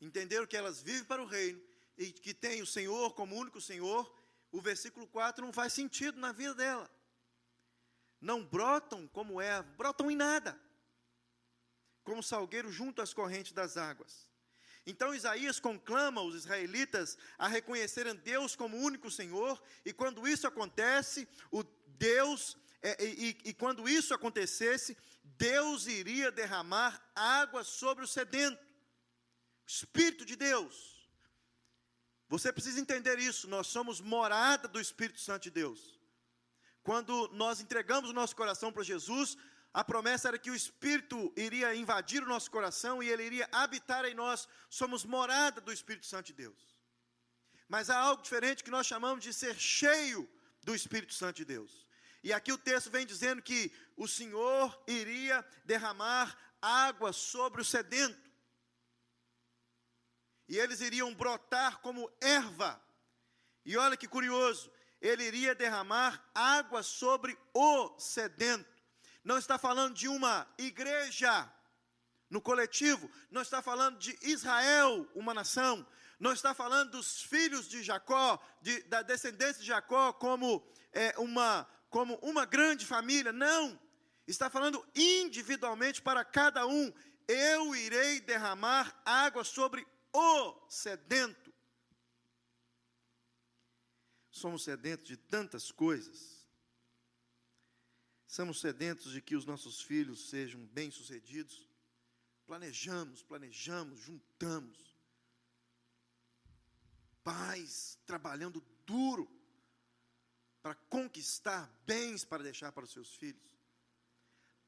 entenderam 0.00 0.46
que 0.46 0.56
elas 0.56 0.80
vivem 0.80 1.04
para 1.04 1.22
o 1.22 1.26
reino 1.26 1.60
e 1.98 2.12
que 2.12 2.32
têm 2.32 2.62
o 2.62 2.66
Senhor 2.66 3.14
como 3.14 3.36
único 3.36 3.60
Senhor, 3.60 4.14
o 4.52 4.60
versículo 4.60 5.06
4 5.06 5.44
não 5.44 5.52
faz 5.52 5.72
sentido 5.72 6.20
na 6.20 6.32
vida 6.32 6.54
dela. 6.54 6.90
Não 8.20 8.44
brotam 8.44 9.08
como 9.08 9.40
é, 9.40 9.62
brotam 9.62 10.10
em 10.10 10.16
nada, 10.16 10.60
como 12.04 12.22
salgueiro 12.22 12.70
junto 12.70 13.02
às 13.02 13.12
correntes 13.12 13.52
das 13.52 13.76
águas. 13.76 14.29
Então 14.86 15.14
Isaías 15.14 15.60
conclama 15.60 16.22
os 16.22 16.34
israelitas 16.34 17.16
a 17.38 17.46
reconhecerem 17.46 18.16
Deus 18.16 18.56
como 18.56 18.76
único 18.76 19.10
Senhor, 19.10 19.60
e 19.84 19.92
quando 19.92 20.26
isso 20.26 20.46
acontece, 20.46 21.28
o 21.50 21.62
Deus, 21.98 22.56
é, 22.82 23.04
e, 23.04 23.38
e 23.44 23.54
quando 23.54 23.88
isso 23.88 24.14
acontecesse, 24.14 24.96
Deus 25.22 25.86
iria 25.86 26.30
derramar 26.30 27.00
água 27.14 27.62
sobre 27.62 28.04
o 28.04 28.08
sedento, 28.08 28.62
Espírito 29.66 30.24
de 30.24 30.34
Deus. 30.34 31.00
Você 32.28 32.52
precisa 32.52 32.80
entender 32.80 33.18
isso. 33.18 33.48
Nós 33.48 33.66
somos 33.66 34.00
morada 34.00 34.68
do 34.68 34.80
Espírito 34.80 35.20
Santo 35.20 35.44
de 35.44 35.50
Deus. 35.50 36.00
Quando 36.82 37.28
nós 37.32 37.60
entregamos 37.60 38.08
o 38.08 38.12
nosso 38.12 38.34
coração 38.36 38.72
para 38.72 38.82
Jesus, 38.82 39.36
a 39.72 39.84
promessa 39.84 40.28
era 40.28 40.38
que 40.38 40.50
o 40.50 40.54
Espírito 40.54 41.32
iria 41.36 41.74
invadir 41.74 42.22
o 42.22 42.28
nosso 42.28 42.50
coração 42.50 43.02
e 43.02 43.08
ele 43.08 43.22
iria 43.24 43.48
habitar 43.52 44.04
em 44.04 44.14
nós. 44.14 44.48
Somos 44.68 45.04
morada 45.04 45.60
do 45.60 45.72
Espírito 45.72 46.06
Santo 46.06 46.26
de 46.26 46.32
Deus. 46.32 46.76
Mas 47.68 47.88
há 47.88 47.96
algo 47.96 48.22
diferente 48.22 48.64
que 48.64 48.70
nós 48.70 48.86
chamamos 48.86 49.22
de 49.22 49.32
ser 49.32 49.56
cheio 49.56 50.28
do 50.64 50.74
Espírito 50.74 51.14
Santo 51.14 51.36
de 51.36 51.44
Deus. 51.44 51.86
E 52.22 52.32
aqui 52.32 52.52
o 52.52 52.58
texto 52.58 52.90
vem 52.90 53.06
dizendo 53.06 53.40
que 53.40 53.72
o 53.96 54.08
Senhor 54.08 54.82
iria 54.88 55.46
derramar 55.64 56.36
água 56.60 57.12
sobre 57.12 57.62
o 57.62 57.64
sedento. 57.64 58.30
E 60.48 60.58
eles 60.58 60.80
iriam 60.80 61.14
brotar 61.14 61.78
como 61.80 62.10
erva. 62.20 62.82
E 63.64 63.76
olha 63.76 63.96
que 63.96 64.08
curioso, 64.08 64.70
ele 65.00 65.22
iria 65.22 65.54
derramar 65.54 66.28
água 66.34 66.82
sobre 66.82 67.38
o 67.54 67.96
sedento. 68.00 68.69
Não 69.22 69.38
está 69.38 69.58
falando 69.58 69.94
de 69.94 70.08
uma 70.08 70.46
igreja 70.58 71.52
no 72.28 72.40
coletivo, 72.40 73.10
não 73.30 73.42
está 73.42 73.60
falando 73.60 73.98
de 73.98 74.16
Israel, 74.22 75.06
uma 75.14 75.34
nação, 75.34 75.86
não 76.18 76.32
está 76.32 76.54
falando 76.54 76.92
dos 76.92 77.22
filhos 77.22 77.68
de 77.68 77.82
Jacó, 77.82 78.38
de, 78.62 78.82
da 78.84 79.02
descendência 79.02 79.60
de 79.60 79.66
Jacó, 79.66 80.12
como, 80.12 80.64
é, 80.92 81.18
uma, 81.18 81.68
como 81.88 82.14
uma 82.16 82.44
grande 82.44 82.86
família, 82.86 83.32
não. 83.32 83.80
Está 84.26 84.48
falando 84.48 84.86
individualmente 84.94 86.00
para 86.00 86.24
cada 86.24 86.66
um. 86.66 86.92
Eu 87.26 87.74
irei 87.74 88.20
derramar 88.20 89.00
água 89.04 89.42
sobre 89.42 89.86
o 90.12 90.68
sedento. 90.68 91.52
Somos 94.30 94.62
sedentos 94.62 95.06
de 95.06 95.16
tantas 95.16 95.72
coisas. 95.72 96.39
Somos 98.30 98.60
sedentos 98.60 99.10
de 99.10 99.20
que 99.20 99.34
os 99.34 99.44
nossos 99.44 99.82
filhos 99.82 100.30
sejam 100.30 100.64
bem-sucedidos. 100.66 101.68
Planejamos, 102.46 103.24
planejamos, 103.24 103.98
juntamos. 103.98 104.96
Pais 107.24 107.98
trabalhando 108.06 108.64
duro 108.86 109.28
para 110.62 110.76
conquistar 110.88 111.68
bens 111.84 112.24
para 112.24 112.44
deixar 112.44 112.70
para 112.70 112.84
os 112.84 112.92
seus 112.92 113.16
filhos. 113.16 113.58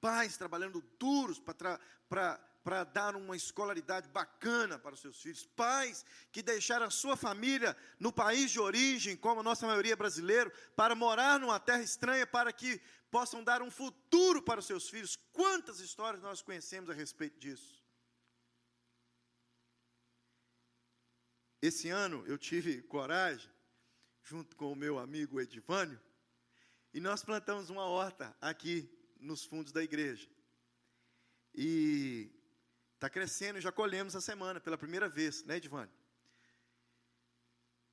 Pais 0.01 0.37
trabalhando 0.37 0.83
duros 0.99 1.39
para, 1.39 2.85
dar 2.93 3.15
uma 3.15 3.37
escolaridade 3.37 4.09
bacana 4.09 4.77
para 4.77 4.95
os 4.95 5.01
seus 5.01 5.23
filhos. 5.23 5.47
Pais 5.47 6.05
que 6.33 6.43
deixaram 6.43 6.87
a 6.87 6.91
sua 6.91 7.17
família 7.17 7.77
no 8.01 8.13
país 8.13 8.51
de 8.51 8.59
origem, 8.59 9.17
como 9.17 9.39
a 9.39 9.45
nossa 9.45 9.69
maioria 9.69 9.93
é 9.93 9.97
brasileiro, 9.97 10.51
para 10.75 10.97
morar 10.97 11.39
numa 11.39 11.61
terra 11.61 11.83
estranha, 11.83 12.27
para 12.27 12.53
que 12.53 12.83
possam 13.13 13.45
dar 13.45 13.61
um 13.61 13.71
futuro 13.71 14.43
para 14.43 14.59
os 14.59 14.67
seus 14.67 14.89
filhos. 14.89 15.17
Quantas 15.33 15.81
histórias 15.81 16.23
nós 16.23 16.41
conhecemos 16.41 16.89
a 16.89 16.95
respeito 16.95 17.39
disso? 17.39 17.85
Esse 21.61 21.91
ano 21.91 22.25
eu 22.27 22.39
tive 22.39 22.81
coragem, 22.83 23.51
junto 24.25 24.57
com 24.57 24.73
o 24.73 24.81
meu 24.85 24.99
amigo 24.99 25.39
Edivânio, 25.39 26.01
e 26.95 27.01
nós 27.01 27.23
plantamos 27.23 27.69
uma 27.69 27.85
horta 27.85 28.35
aqui 28.41 28.91
nos 29.21 29.45
fundos 29.45 29.73
da 29.73 29.85
igreja. 29.85 30.29
E 31.55 32.33
está 32.95 33.11
crescendo, 33.11 33.61
já 33.61 33.71
colhemos 33.71 34.17
a 34.17 34.23
semana 34.23 34.59
pela 34.59 34.79
primeira 34.79 35.09
vez, 35.09 35.45
né, 35.45 35.57
Edivânio? 35.59 35.95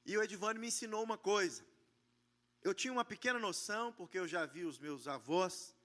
E 0.05 0.17
o 0.17 0.23
Edivânio 0.23 0.61
me 0.61 0.69
ensinou 0.69 1.03
uma 1.03 1.17
coisa. 1.17 1.61
Eu 2.61 2.73
tinha 2.73 2.91
uma 2.91 3.05
pequena 3.05 3.39
noção, 3.39 3.93
porque 3.93 4.19
eu 4.19 4.27
já 4.27 4.45
vi 4.45 4.65
os 4.65 4.77
meus 4.77 5.07
avós 5.07 5.75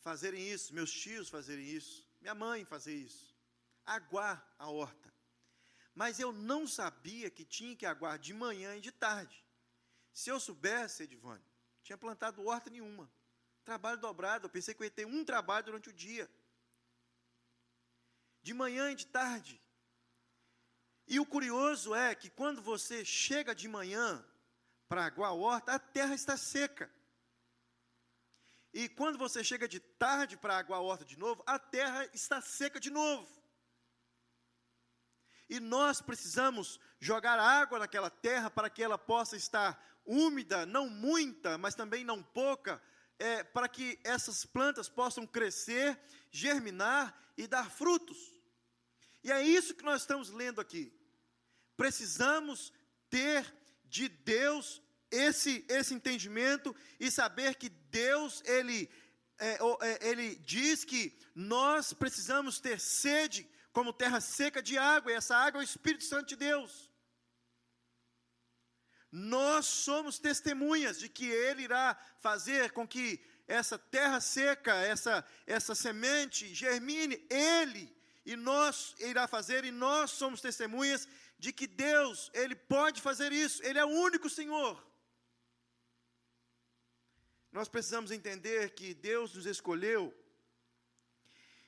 fazerem 0.00 0.50
isso, 0.50 0.74
meus 0.74 0.92
tios 0.92 1.28
fazerem 1.28 1.64
isso, 1.64 2.06
minha 2.20 2.34
mãe 2.34 2.64
fazer 2.64 2.94
isso. 2.94 3.34
Aguar 3.84 4.46
a 4.58 4.68
horta. 4.68 5.12
Mas 5.94 6.20
eu 6.20 6.32
não 6.32 6.66
sabia 6.66 7.30
que 7.30 7.44
tinha 7.44 7.74
que 7.74 7.86
aguar 7.86 8.18
de 8.18 8.32
manhã 8.32 8.76
e 8.76 8.80
de 8.80 8.92
tarde. 8.92 9.44
Se 10.12 10.30
eu 10.30 10.38
soubesse, 10.38 11.02
Edivânio, 11.04 11.44
tinha 11.82 11.96
plantado 11.96 12.44
horta 12.44 12.70
nenhuma. 12.70 13.10
Trabalho 13.64 13.98
dobrado, 13.98 14.46
eu 14.46 14.50
pensei 14.50 14.74
que 14.74 14.82
eu 14.82 14.84
ia 14.84 14.90
ter 14.90 15.06
um 15.06 15.24
trabalho 15.24 15.66
durante 15.66 15.88
o 15.88 15.92
dia. 15.92 16.30
De 18.42 18.52
manhã 18.54 18.90
e 18.90 18.94
de 18.94 19.06
tarde. 19.06 19.60
E 21.06 21.18
o 21.18 21.26
curioso 21.26 21.94
é 21.94 22.14
que 22.14 22.30
quando 22.30 22.62
você 22.62 23.04
chega 23.04 23.54
de 23.54 23.66
manhã 23.66 24.24
para 24.90 25.04
aguar 25.04 25.30
a 25.30 25.34
horta, 25.34 25.72
a 25.72 25.78
terra 25.78 26.16
está 26.16 26.36
seca. 26.36 26.90
E 28.74 28.88
quando 28.88 29.16
você 29.16 29.44
chega 29.44 29.68
de 29.68 29.78
tarde 29.78 30.36
para 30.36 30.58
aguar 30.58 30.80
a 30.80 30.82
horta 30.82 31.04
de 31.04 31.16
novo, 31.16 31.44
a 31.46 31.60
terra 31.60 32.10
está 32.12 32.40
seca 32.40 32.80
de 32.80 32.90
novo. 32.90 33.40
E 35.48 35.60
nós 35.60 36.00
precisamos 36.00 36.80
jogar 36.98 37.38
água 37.38 37.78
naquela 37.78 38.10
terra 38.10 38.50
para 38.50 38.68
que 38.68 38.82
ela 38.82 38.98
possa 38.98 39.36
estar 39.36 39.80
úmida, 40.04 40.66
não 40.66 40.90
muita, 40.90 41.56
mas 41.56 41.76
também 41.76 42.02
não 42.02 42.20
pouca, 42.20 42.82
é, 43.16 43.44
para 43.44 43.68
que 43.68 44.00
essas 44.02 44.44
plantas 44.44 44.88
possam 44.88 45.24
crescer, 45.24 45.96
germinar 46.32 47.16
e 47.36 47.46
dar 47.46 47.70
frutos. 47.70 48.18
E 49.22 49.30
é 49.30 49.40
isso 49.40 49.72
que 49.72 49.84
nós 49.84 50.00
estamos 50.00 50.30
lendo 50.30 50.60
aqui. 50.60 50.92
Precisamos 51.76 52.72
ter 53.08 53.59
de 53.90 54.08
Deus 54.08 54.80
esse, 55.10 55.64
esse 55.68 55.92
entendimento 55.92 56.74
e 56.98 57.10
saber 57.10 57.56
que 57.56 57.68
Deus, 57.68 58.42
Ele, 58.46 58.88
é, 59.38 59.58
é, 59.80 60.08
Ele 60.08 60.36
diz 60.36 60.84
que 60.84 61.18
nós 61.34 61.92
precisamos 61.92 62.60
ter 62.60 62.78
sede 62.78 63.48
como 63.72 63.92
terra 63.92 64.20
seca 64.20 64.62
de 64.62 64.78
água, 64.78 65.12
e 65.12 65.14
essa 65.14 65.36
água 65.36 65.60
é 65.60 65.62
o 65.62 65.64
Espírito 65.64 66.04
Santo 66.04 66.28
de 66.28 66.36
Deus. 66.36 66.90
Nós 69.12 69.66
somos 69.66 70.18
testemunhas 70.18 70.98
de 70.98 71.08
que 71.08 71.26
Ele 71.28 71.62
irá 71.64 71.98
fazer 72.20 72.70
com 72.72 72.86
que 72.86 73.20
essa 73.46 73.76
terra 73.76 74.20
seca, 74.20 74.72
essa, 74.74 75.24
essa 75.46 75.74
semente 75.74 76.54
germine, 76.54 77.26
Ele, 77.28 77.92
e 78.24 78.36
nós 78.36 78.94
irá 78.98 79.26
fazer, 79.26 79.64
e 79.64 79.72
nós 79.72 80.12
somos 80.12 80.40
testemunhas 80.40 81.08
de 81.42 81.52
que 81.52 81.66
Deus, 81.66 82.30
Ele 82.34 82.54
pode 82.54 83.00
fazer 83.00 83.32
isso, 83.32 83.62
Ele 83.64 83.78
é 83.78 83.84
o 83.84 83.88
único 83.88 84.28
Senhor. 84.28 84.74
Nós 87.50 87.68
precisamos 87.68 88.10
entender 88.10 88.74
que 88.74 88.94
Deus 88.94 89.34
nos 89.34 89.46
escolheu 89.46 90.02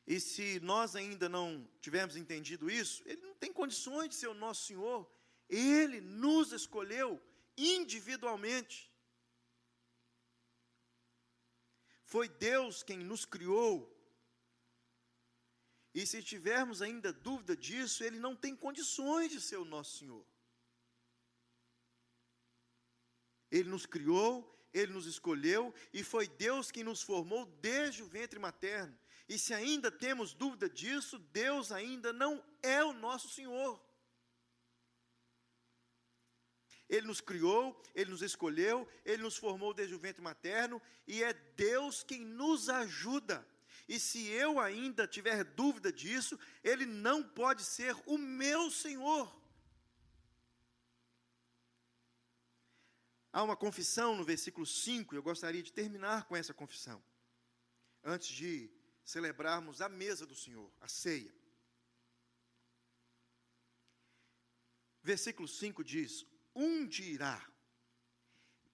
e 0.07 0.21
se 0.21 0.61
nós 0.61 0.95
ainda 0.97 1.29
não 1.29 1.67
tivermos 1.81 2.17
entendido 2.17 2.71
isso, 2.71 3.03
Ele 3.07 3.23
não 3.23 3.35
tem 3.35 3.53
condições 3.53 4.09
de 4.11 4.15
ser 4.15 4.29
o 4.29 4.35
nosso 4.35 4.67
Senhor. 4.67 5.11
Ele 5.49 6.01
nos 6.01 6.53
escolheu 6.53 7.21
individualmente. 7.57 8.91
Foi 12.05 12.29
Deus 12.29 12.83
quem 12.83 12.99
nos 12.99 13.25
criou. 13.25 13.92
E 15.95 16.07
se 16.07 16.23
tivermos 16.23 16.81
ainda 16.81 17.13
dúvida 17.13 17.57
disso, 17.57 18.03
Ele 18.03 18.19
não 18.19 18.35
tem 18.35 18.57
condições 18.57 19.31
de 19.31 19.41
ser 19.41 19.57
o 19.57 19.65
nosso 19.65 19.99
Senhor. 19.99 20.27
Ele 23.51 23.69
nos 23.69 23.85
criou, 23.85 24.33
Ele 24.73 24.93
nos 24.93 25.07
escolheu, 25.07 25.75
e 25.93 26.03
foi 26.03 26.27
Deus 26.27 26.71
quem 26.71 26.83
nos 26.83 27.03
formou 27.03 27.45
desde 27.61 28.03
o 28.03 28.07
ventre 28.07 28.39
materno. 28.39 28.99
E 29.29 29.39
se 29.39 29.53
ainda 29.53 29.91
temos 29.91 30.33
dúvida 30.33 30.69
disso, 30.69 31.19
Deus 31.19 31.71
ainda 31.71 32.13
não 32.13 32.43
é 32.63 32.83
o 32.83 32.95
nosso 32.95 33.29
Senhor. 33.29 33.81
Ele 36.89 37.07
nos 37.07 37.21
criou, 37.21 37.81
Ele 37.95 38.11
nos 38.11 38.23
escolheu, 38.23 38.89
Ele 39.05 39.23
nos 39.23 39.37
formou 39.37 39.73
desde 39.73 39.95
o 39.95 39.99
ventre 39.99 40.23
materno, 40.23 40.81
e 41.07 41.23
é 41.23 41.33
Deus 41.33 42.03
quem 42.03 42.25
nos 42.25 42.69
ajuda. 42.69 43.47
E 43.93 44.01
se 44.01 44.27
eu 44.29 44.59
ainda 44.59 45.07
tiver 45.07 45.45
dúvida 45.45 45.93
disso, 45.93 46.39
Ele 46.65 46.87
não 46.87 47.23
pode 47.23 47.63
ser 47.63 47.95
o 48.07 48.17
meu 48.17 48.71
Senhor. 48.71 49.31
Há 53.31 53.43
uma 53.43 53.55
confissão 53.55 54.17
no 54.17 54.25
versículo 54.25 54.65
5, 54.65 55.15
eu 55.15 55.23
gostaria 55.23 55.63
de 55.63 55.71
terminar 55.71 56.25
com 56.25 56.35
essa 56.35 56.55
confissão, 56.55 57.05
antes 58.03 58.29
de 58.29 58.71
celebrarmos 59.05 59.83
a 59.83 59.91
mesa 59.91 60.25
do 60.25 60.35
Senhor, 60.35 60.73
a 60.81 60.89
ceia. 60.89 61.35
Versículo 65.03 65.47
5 65.47 65.85
diz: 65.85 66.25
Um 66.55 66.87
dirá, 66.87 67.47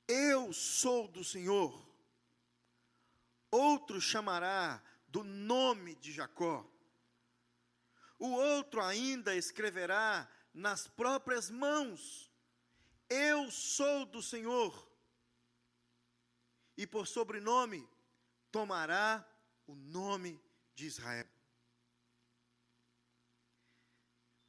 Eu 0.07 0.53
sou 0.53 1.09
do 1.09 1.25
Senhor. 1.25 1.89
Outro 3.51 4.01
chamará 4.01 4.81
do 5.09 5.25
nome 5.25 5.95
de 5.97 6.13
Jacó. 6.13 6.67
O 8.19 8.29
outro 8.31 8.83
ainda 8.83 9.35
escreverá 9.35 10.29
nas 10.53 10.87
próprias 10.89 11.51
mãos: 11.51 12.31
Eu 13.09 13.51
sou 13.51 14.05
do 14.07 14.23
Senhor. 14.23 14.87
E 16.77 16.87
por 16.87 17.07
sobrenome 17.07 17.89
tomará 18.53 19.27
o 19.67 19.75
nome 19.75 20.41
de 20.75 20.87
Israel. 20.87 21.29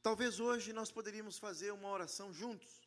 Talvez 0.02 0.40
hoje 0.40 0.72
nós 0.72 0.90
poderíamos 0.90 1.38
fazer 1.38 1.72
uma 1.72 1.88
oração 1.88 2.32
juntos. 2.32 2.80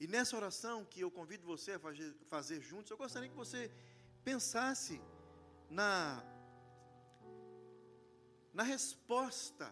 E 0.00 0.06
nessa 0.06 0.36
oração 0.36 0.84
que 0.84 1.00
eu 1.00 1.10
convido 1.10 1.46
você 1.46 1.72
a 1.72 1.80
fazer, 2.28 2.60
juntos, 2.60 2.90
eu 2.90 2.96
gostaria 2.96 3.28
que 3.28 3.34
você 3.34 3.72
pensasse 4.28 5.00
na 5.70 6.22
na 8.58 8.64
resposta 8.74 9.66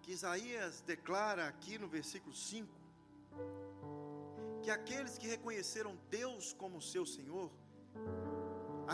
que 0.00 0.10
Isaías 0.12 0.80
declara 0.92 1.46
aqui 1.46 1.76
no 1.82 1.88
versículo 1.96 2.34
5, 2.34 2.72
que 4.62 4.70
aqueles 4.70 5.18
que 5.18 5.26
reconheceram 5.26 5.92
Deus 6.08 6.54
como 6.54 6.80
seu 6.80 7.04
Senhor, 7.04 7.50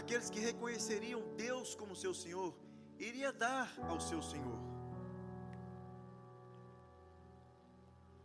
aqueles 0.01 0.29
que 0.29 0.41
reconheceriam 0.41 1.23
Deus 1.47 1.77
como 1.77 1.95
seu 1.95 2.15
Senhor, 2.23 2.53
iria 2.99 3.33
dar 3.33 3.69
ao 3.89 4.01
seu 4.01 4.21
Senhor. 4.21 4.61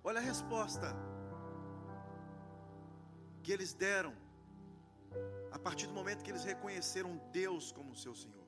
Olha 0.03 0.19
a 0.19 0.27
resposta 0.33 0.87
que 3.43 3.51
eles 3.51 3.73
deram 3.73 4.24
a 5.51 5.59
partir 5.59 5.87
do 5.87 5.93
momento 5.93 6.23
que 6.23 6.31
eles 6.31 6.43
reconheceram 6.43 7.17
Deus 7.31 7.71
como 7.71 7.95
seu 7.95 8.15
Senhor. 8.15 8.45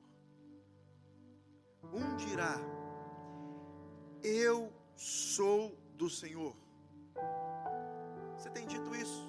Um 1.92 2.16
dirá: 2.16 2.56
Eu 4.22 4.72
sou 4.96 5.76
do 5.94 6.10
Senhor. 6.10 6.56
Você 8.36 8.50
tem 8.50 8.66
dito 8.66 8.94
isso? 8.94 9.26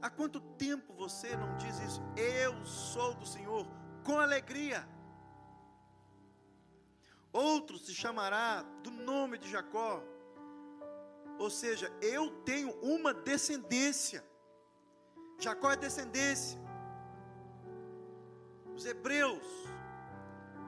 Há 0.00 0.10
quanto 0.10 0.40
tempo 0.40 0.92
você 0.94 1.36
não 1.36 1.56
diz 1.56 1.78
isso? 1.80 2.02
Eu 2.16 2.64
sou 2.64 3.14
do 3.14 3.26
Senhor, 3.26 3.66
com 4.04 4.18
alegria. 4.18 4.86
Outro 7.32 7.78
se 7.78 7.94
chamará 7.94 8.62
do 8.82 8.90
nome 8.90 9.36
de 9.36 9.50
Jacó, 9.50 10.02
ou 11.38 11.50
seja, 11.50 11.92
eu 12.00 12.30
tenho 12.42 12.70
uma 12.80 13.12
descendência. 13.12 14.24
Jacó 15.38 15.70
é 15.72 15.76
descendência. 15.76 16.58
Os 18.74 18.84
hebreus 18.84 19.46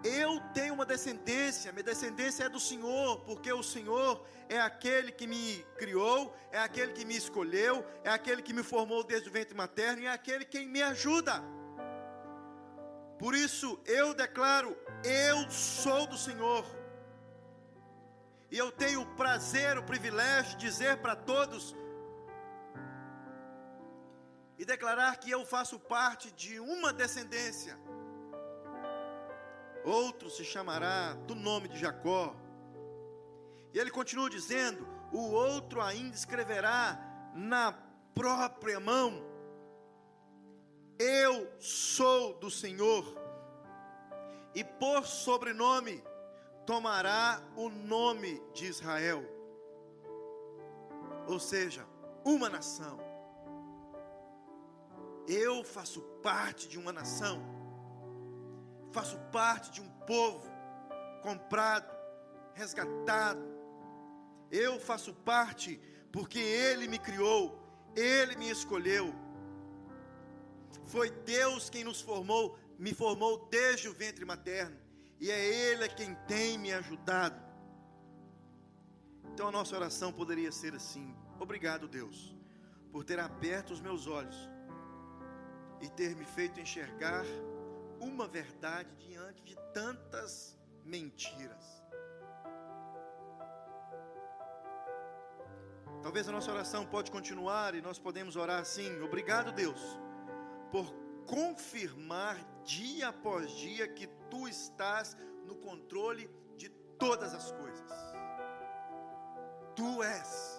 eu 0.05 0.41
tenho 0.55 0.75
uma 0.75 0.87
descendência, 0.87 1.73
minha 1.73 1.83
descendência 1.83 2.45
é 2.45 2.49
do 2.49 2.61
Senhor, 2.61 3.21
porque 3.21 3.53
o 3.53 3.63
Senhor 3.63 4.25
é 4.49 4.61
aquele 4.61 5.11
que 5.11 5.27
me 5.27 5.65
criou, 5.77 6.35
é 6.53 6.59
aquele 6.59 6.93
que 6.93 7.05
me 7.05 7.17
escolheu, 7.17 7.85
é 8.05 8.11
aquele 8.11 8.41
que 8.41 8.53
me 8.53 8.63
formou 8.63 9.03
desde 9.03 9.29
o 9.29 9.33
ventre 9.33 9.57
materno 9.57 10.03
e 10.03 10.07
é 10.07 10.13
aquele 10.13 10.45
quem 10.45 10.69
me 10.69 10.81
ajuda. 10.83 11.43
Por 13.19 13.35
isso 13.35 13.81
eu 13.85 14.15
declaro: 14.15 14.77
eu 15.03 15.51
sou 15.51 16.07
do 16.07 16.17
Senhor. 16.17 16.65
E 18.51 18.57
eu 18.57 18.71
tenho 18.73 19.03
o 19.03 19.07
prazer, 19.15 19.77
o 19.77 19.83
privilégio 19.83 20.57
de 20.57 20.67
dizer 20.69 20.99
para 20.99 21.15
todos 21.15 21.75
e 24.59 24.65
declarar 24.65 25.19
que 25.19 25.31
eu 25.31 25.47
faço 25.47 25.79
parte 25.79 26.31
de 26.33 26.59
uma 26.59 26.93
descendência 26.93 27.79
outro 29.89 30.29
se 30.31 30.45
chamará 30.45 31.15
do 31.27 31.35
nome 31.35 31.69
de 31.69 31.79
Jacó. 31.79 32.35
E 33.73 33.79
ele 33.79 33.91
continua 33.91 34.29
dizendo: 34.29 34.87
o 35.13 35.31
outro 35.31 35.81
ainda 35.81 36.15
escreverá 36.15 36.99
na 37.35 37.73
própria 38.15 38.79
mão: 38.79 39.23
Eu 40.99 41.51
sou 41.59 42.35
do 42.35 42.51
Senhor. 42.51 43.17
E 44.55 44.65
por 44.65 45.07
sobrenome 45.07 46.03
tomará 46.67 47.41
o 47.55 47.69
nome 47.69 48.43
de 48.53 48.67
Israel. 48.67 49.23
Ou 51.27 51.39
seja, 51.39 51.87
uma 52.25 52.49
nação. 52.49 53.08
Eu 55.29 55.63
faço 55.63 56.01
parte 56.23 56.69
de 56.69 56.79
uma 56.79 56.93
nação 56.93 57.59
faço 58.93 59.19
parte 59.31 59.71
de 59.71 59.81
um 59.81 59.89
povo 60.07 60.51
comprado, 61.23 61.89
resgatado. 62.55 63.41
Eu 64.51 64.81
faço 64.81 65.15
parte 65.15 65.81
porque 66.11 66.39
Ele 66.39 66.89
me 66.89 66.99
criou, 66.99 67.63
Ele 67.95 68.37
me 68.37 68.51
escolheu. 68.51 69.15
Foi 70.87 71.11
Deus 71.11 71.69
quem 71.69 71.85
nos 71.85 72.01
formou, 72.01 72.59
me 72.79 72.95
formou 72.95 73.47
desde 73.51 73.89
o 73.89 73.93
ventre 73.93 74.25
materno, 74.25 74.77
e 75.21 75.31
é 75.31 75.47
Ele 75.47 75.89
quem 75.91 76.15
tem 76.27 76.59
me 76.59 76.73
ajudado. 76.73 77.41
Então 79.33 79.49
a 79.49 79.53
nossa 79.53 79.77
oração 79.77 80.13
poderia 80.13 80.51
ser 80.51 80.75
assim: 80.75 81.15
Obrigado, 81.39 81.87
Deus, 81.87 82.35
por 82.91 83.05
ter 83.05 83.21
aberto 83.21 83.73
os 83.73 83.81
meus 83.81 84.07
olhos 84.07 84.49
e 85.81 85.89
ter 85.89 86.15
me 86.17 86.25
feito 86.25 86.61
enxergar 86.61 87.25
uma 88.01 88.27
verdade 88.27 88.89
diante 88.97 89.43
de 89.43 89.57
tantas 89.73 90.59
mentiras. 90.85 91.83
Talvez 96.03 96.29
a 96.29 96.33
nossa 96.33 96.51
oração 96.51 96.87
pode 96.87 97.11
continuar 97.11 97.75
e 97.75 97.81
nós 97.81 97.99
podemos 97.99 98.37
orar 98.37 98.61
assim: 98.61 99.01
Obrigado, 99.03 99.53
Deus, 99.53 99.99
por 100.71 100.95
confirmar 101.27 102.37
dia 102.65 103.09
após 103.09 103.51
dia 103.51 103.87
que 103.89 104.07
tu 104.31 104.49
estás 104.49 105.17
no 105.45 105.57
controle 105.57 106.31
de 106.57 106.69
todas 106.99 107.35
as 107.35 107.51
coisas. 107.53 107.91
Tu 109.75 110.03
és 110.03 110.59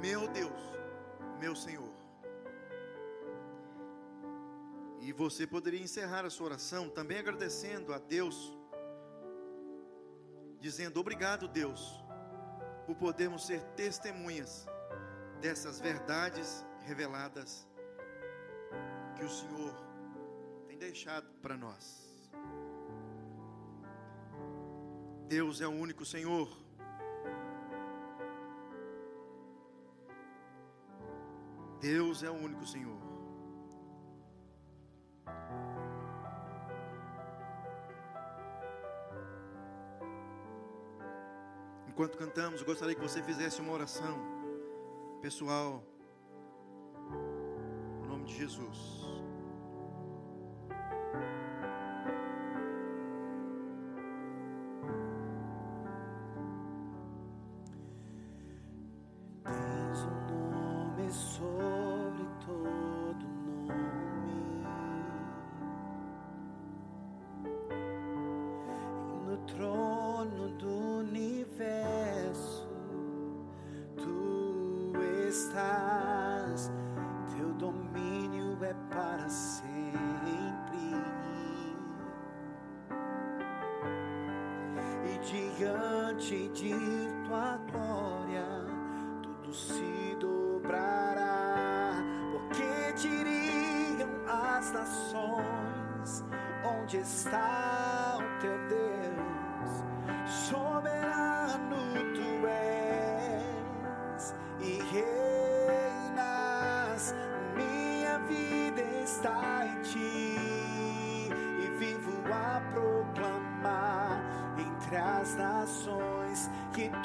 meu 0.00 0.28
Deus, 0.28 0.60
meu 1.40 1.56
Senhor. 1.56 1.87
E 5.08 5.12
você 5.12 5.46
poderia 5.46 5.80
encerrar 5.80 6.26
a 6.26 6.28
sua 6.28 6.48
oração 6.48 6.90
também 6.90 7.18
agradecendo 7.18 7.94
a 7.94 7.98
Deus, 7.98 8.54
dizendo: 10.60 11.00
Obrigado, 11.00 11.48
Deus, 11.48 12.04
por 12.84 12.94
podermos 12.94 13.46
ser 13.46 13.62
testemunhas 13.74 14.66
dessas 15.40 15.80
verdades 15.80 16.62
reveladas 16.84 17.66
que 19.16 19.24
o 19.24 19.30
Senhor 19.30 19.74
tem 20.66 20.76
deixado 20.76 21.26
para 21.40 21.56
nós. 21.56 22.22
Deus 25.26 25.62
é 25.62 25.66
o 25.66 25.70
único 25.70 26.04
Senhor. 26.04 26.54
Deus 31.80 32.22
é 32.22 32.28
o 32.28 32.34
único 32.34 32.66
Senhor. 32.66 33.07
Enquanto 41.98 42.16
cantamos, 42.16 42.62
gostaria 42.62 42.94
que 42.94 43.00
você 43.00 43.20
fizesse 43.20 43.60
uma 43.60 43.72
oração 43.72 44.16
pessoal, 45.20 45.82
em 48.04 48.06
nome 48.06 48.22
de 48.22 48.36
Jesus. 48.36 49.17
Diante 75.28 75.52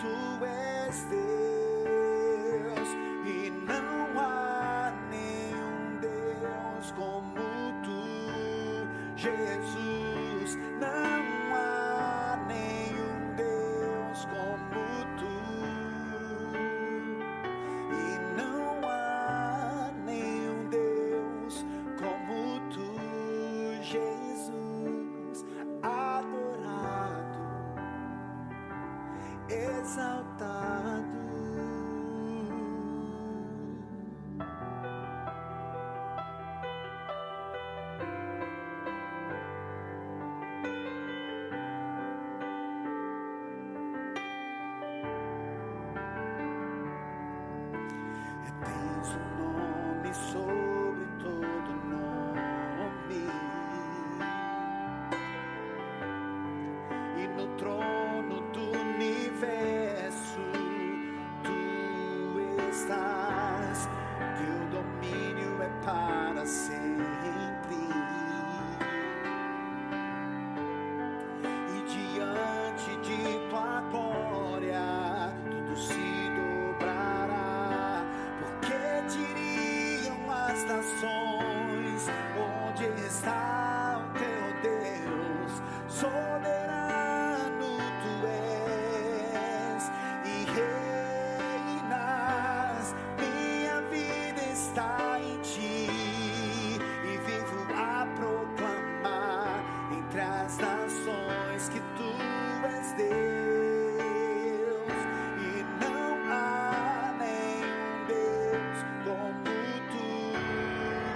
proclamar 0.03 0.43
entre 0.43 0.52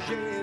tu, 0.07 0.36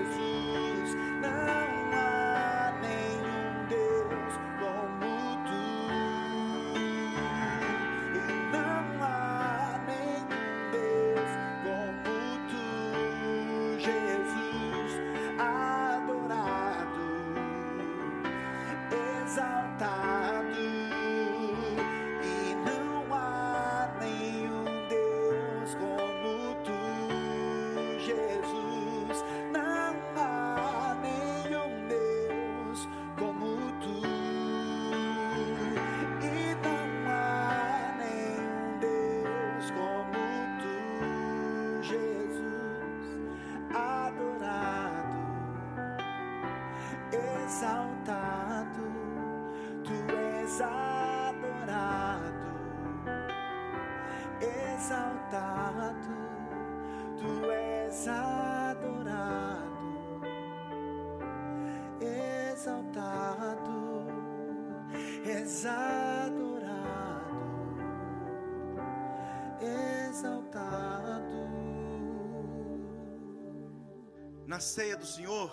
Na 74.55 74.61
ceia 74.61 74.95
do 74.95 75.05
Senhor, 75.05 75.51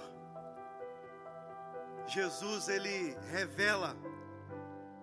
Jesus 2.06 2.68
ele 2.68 3.16
revela 3.32 3.96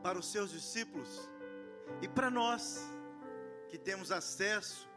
para 0.01 0.17
os 0.17 0.31
seus 0.31 0.51
discípulos 0.51 1.29
e 2.01 2.07
para 2.07 2.29
nós 2.29 2.79
que 3.67 3.77
temos 3.77 4.09
acesso 4.09 4.89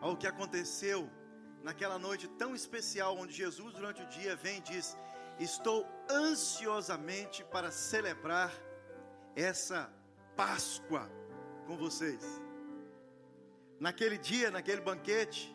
ao 0.00 0.16
que 0.16 0.26
aconteceu 0.26 1.10
naquela 1.62 1.98
noite 1.98 2.26
tão 2.26 2.54
especial 2.54 3.18
onde 3.18 3.34
Jesus 3.34 3.74
durante 3.74 4.00
o 4.00 4.08
dia 4.08 4.34
vem 4.34 4.56
e 4.56 4.62
diz: 4.62 4.96
"Estou 5.38 5.86
ansiosamente 6.08 7.44
para 7.44 7.70
celebrar 7.70 8.50
essa 9.36 9.92
Páscoa 10.34 11.06
com 11.66 11.76
vocês". 11.76 12.24
Naquele 13.78 14.16
dia, 14.16 14.50
naquele 14.50 14.80
banquete, 14.80 15.54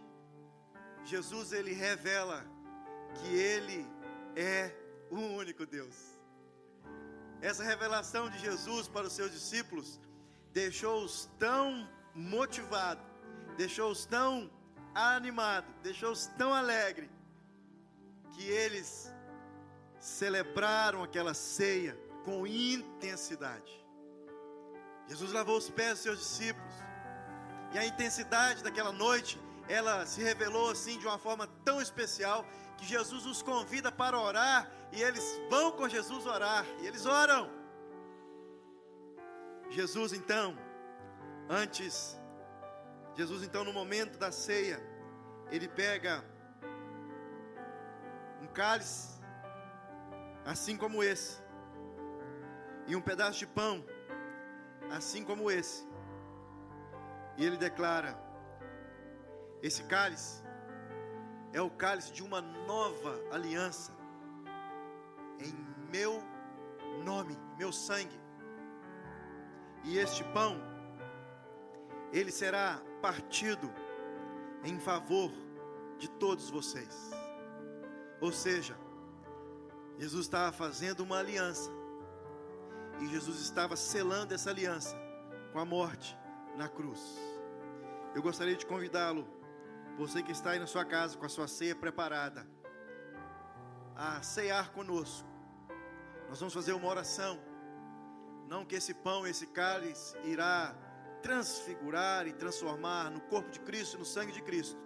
Jesus 1.03 1.53
ele 1.53 1.73
revela 1.73 2.52
que 3.15 3.35
ele 3.35 3.87
é 4.35 4.71
o 5.09 5.19
único 5.19 5.65
Deus. 5.65 5.95
Essa 7.41 7.63
revelação 7.63 8.29
de 8.29 8.39
Jesus 8.39 8.87
para 8.87 9.07
os 9.07 9.13
seus 9.13 9.31
discípulos 9.31 9.99
deixou-os 10.53 11.29
tão 11.37 11.89
motivados, 12.15 13.03
deixou-os 13.57 14.05
tão 14.05 14.49
animados, 14.95 15.69
deixou-os 15.81 16.27
tão 16.37 16.53
alegres, 16.53 17.09
que 18.31 18.43
eles 18.43 19.11
celebraram 19.99 21.03
aquela 21.03 21.33
ceia 21.33 21.97
com 22.23 22.47
intensidade. 22.47 23.85
Jesus 25.07 25.31
lavou 25.31 25.57
os 25.57 25.69
pés 25.69 25.93
dos 25.93 25.99
seus 25.99 26.19
discípulos, 26.19 26.73
e 27.73 27.77
a 27.77 27.85
intensidade 27.85 28.63
daquela 28.63 28.91
noite, 28.91 29.39
ela 29.67 30.05
se 30.05 30.21
revelou 30.21 30.71
assim 30.71 30.97
de 30.99 31.05
uma 31.05 31.17
forma 31.17 31.47
tão 31.63 31.81
especial 31.81 32.45
que 32.77 32.85
Jesus 32.85 33.25
os 33.25 33.41
convida 33.41 33.91
para 33.91 34.19
orar 34.19 34.69
e 34.91 35.01
eles 35.01 35.23
vão 35.49 35.71
com 35.71 35.87
Jesus 35.87 36.25
orar 36.25 36.65
e 36.81 36.87
eles 36.87 37.05
oram. 37.05 37.49
Jesus 39.69 40.13
então, 40.13 40.55
antes, 41.49 42.19
Jesus 43.15 43.43
então 43.43 43.63
no 43.63 43.73
momento 43.73 44.17
da 44.17 44.31
ceia, 44.31 44.79
ele 45.49 45.67
pega 45.67 46.23
um 48.41 48.47
cálice, 48.47 49.19
assim 50.45 50.77
como 50.77 51.03
esse, 51.03 51.41
e 52.85 52.95
um 52.95 53.01
pedaço 53.01 53.39
de 53.39 53.47
pão, 53.47 53.83
assim 54.91 55.23
como 55.23 55.49
esse, 55.49 55.87
e 57.37 57.45
ele 57.45 57.57
declara: 57.57 58.22
esse 59.63 59.83
cálice 59.83 60.43
é 61.53 61.61
o 61.61 61.69
cálice 61.69 62.11
de 62.11 62.21
uma 62.21 62.41
nova 62.41 63.19
aliança 63.31 63.93
em 65.39 65.53
meu 65.89 66.21
nome, 67.05 67.37
meu 67.57 67.71
sangue. 67.71 68.19
E 69.85 69.97
este 69.97 70.23
pão, 70.25 70.57
ele 72.11 72.31
será 72.31 72.81
partido 73.01 73.71
em 74.65 74.79
favor 74.79 75.31
de 75.97 76.09
todos 76.09 76.49
vocês. 76.49 77.11
Ou 78.19 78.31
seja, 78.31 78.77
Jesus 79.97 80.25
estava 80.25 80.51
fazendo 80.51 81.01
uma 81.01 81.19
aliança, 81.19 81.69
e 82.99 83.07
Jesus 83.07 83.39
estava 83.39 83.75
selando 83.75 84.33
essa 84.33 84.49
aliança 84.49 84.95
com 85.51 85.59
a 85.59 85.65
morte 85.65 86.17
na 86.57 86.67
cruz. 86.67 87.17
Eu 88.15 88.21
gostaria 88.21 88.55
de 88.55 88.65
convidá-lo, 88.65 89.27
você 89.97 90.23
que 90.23 90.31
está 90.31 90.51
aí 90.51 90.59
na 90.59 90.67
sua 90.67 90.85
casa 90.85 91.17
com 91.17 91.25
a 91.25 91.29
sua 91.29 91.47
ceia 91.47 91.75
preparada, 91.75 92.47
a 93.95 94.21
cear 94.23 94.71
conosco 94.71 95.27
Nós 96.29 96.39
vamos 96.39 96.53
fazer 96.53 96.73
uma 96.73 96.87
oração. 96.87 97.39
Não 98.47 98.65
que 98.65 98.75
esse 98.75 98.93
pão, 98.93 99.25
esse 99.27 99.45
cálice 99.47 100.17
irá 100.23 100.75
transfigurar 101.21 102.27
e 102.27 102.33
transformar 102.33 103.09
no 103.11 103.21
corpo 103.21 103.49
de 103.49 103.59
Cristo 103.59 103.95
e 103.95 103.99
no 103.99 104.05
sangue 104.05 104.31
de 104.31 104.41
Cristo. 104.41 104.79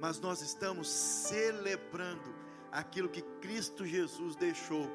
Mas 0.00 0.18
nós 0.20 0.40
estamos 0.40 0.88
celebrando 0.88 2.34
aquilo 2.70 3.08
que 3.08 3.22
Cristo 3.40 3.84
Jesus 3.84 4.34
deixou 4.36 4.88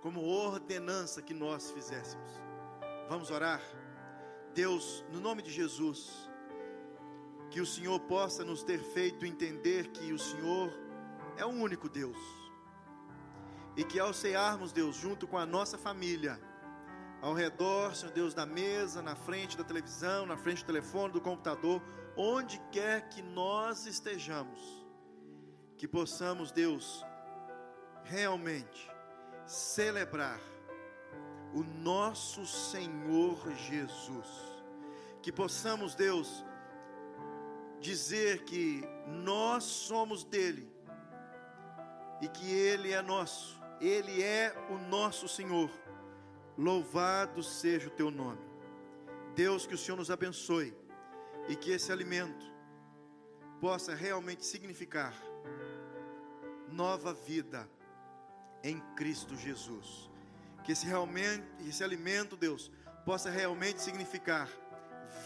como 0.00 0.24
ordenança 0.24 1.22
que 1.22 1.34
nós 1.34 1.70
fizéssemos. 1.70 2.30
Vamos 3.08 3.30
orar? 3.30 3.60
Deus, 4.54 5.04
no 5.10 5.20
nome 5.20 5.42
de 5.42 5.50
Jesus, 5.50 6.23
que 7.54 7.60
o 7.60 7.66
Senhor 7.66 8.00
possa 8.00 8.44
nos 8.44 8.64
ter 8.64 8.80
feito 8.80 9.24
entender 9.24 9.86
que 9.92 10.12
o 10.12 10.18
Senhor 10.18 10.76
é 11.36 11.44
o 11.46 11.50
único 11.50 11.88
Deus. 11.88 12.18
E 13.76 13.84
que 13.84 14.00
ao 14.00 14.12
cearmos, 14.12 14.72
Deus, 14.72 14.96
junto 14.96 15.24
com 15.24 15.38
a 15.38 15.46
nossa 15.46 15.78
família, 15.78 16.40
ao 17.22 17.32
redor, 17.32 17.94
Senhor 17.94 18.10
Deus, 18.10 18.34
da 18.34 18.44
mesa, 18.44 19.00
na 19.00 19.14
frente 19.14 19.56
da 19.56 19.62
televisão, 19.62 20.26
na 20.26 20.36
frente 20.36 20.64
do 20.64 20.66
telefone, 20.66 21.12
do 21.12 21.20
computador, 21.20 21.80
onde 22.16 22.60
quer 22.72 23.08
que 23.08 23.22
nós 23.22 23.86
estejamos, 23.86 24.58
que 25.76 25.86
possamos, 25.86 26.50
Deus, 26.50 27.06
realmente 28.02 28.90
celebrar 29.46 30.40
o 31.54 31.62
nosso 31.62 32.44
Senhor 32.44 33.48
Jesus. 33.54 34.26
Que 35.22 35.30
possamos, 35.30 35.94
Deus, 35.94 36.44
dizer 37.84 38.44
que 38.44 38.82
nós 39.06 39.62
somos 39.62 40.24
dele 40.24 40.66
e 42.22 42.28
que 42.28 42.50
ele 42.50 42.92
é 42.92 43.02
nosso, 43.02 43.60
ele 43.78 44.22
é 44.22 44.54
o 44.70 44.78
nosso 44.78 45.28
Senhor. 45.28 45.70
Louvado 46.56 47.42
seja 47.42 47.88
o 47.88 47.90
teu 47.90 48.10
nome. 48.10 48.40
Deus, 49.34 49.66
que 49.66 49.74
o 49.74 49.78
Senhor 49.78 49.98
nos 49.98 50.10
abençoe 50.10 50.74
e 51.46 51.54
que 51.54 51.72
esse 51.72 51.92
alimento 51.92 52.46
possa 53.60 53.94
realmente 53.94 54.46
significar 54.46 55.14
nova 56.68 57.12
vida 57.12 57.68
em 58.62 58.80
Cristo 58.96 59.36
Jesus. 59.36 60.10
Que 60.62 60.72
esse 60.72 60.86
realmente 60.86 61.44
esse 61.68 61.84
alimento, 61.84 62.34
Deus, 62.34 62.72
possa 63.04 63.28
realmente 63.28 63.82
significar 63.82 64.48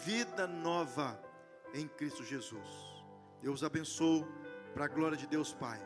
vida 0.05 0.49
nova 0.49 1.28
em 1.75 1.87
Cristo 1.89 2.25
Jesus. 2.25 3.05
Eu 3.43 3.53
os 3.53 3.63
abençoo 3.63 4.27
para 4.75 4.85
a 4.87 4.89
glória 4.89 5.17
de 5.17 5.27
Deus 5.27 5.53
Pai. 5.53 5.81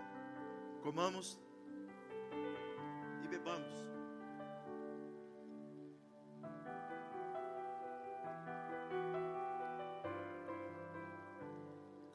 Comamos 0.82 1.38
e 3.24 3.28
bebamos. 3.28 3.74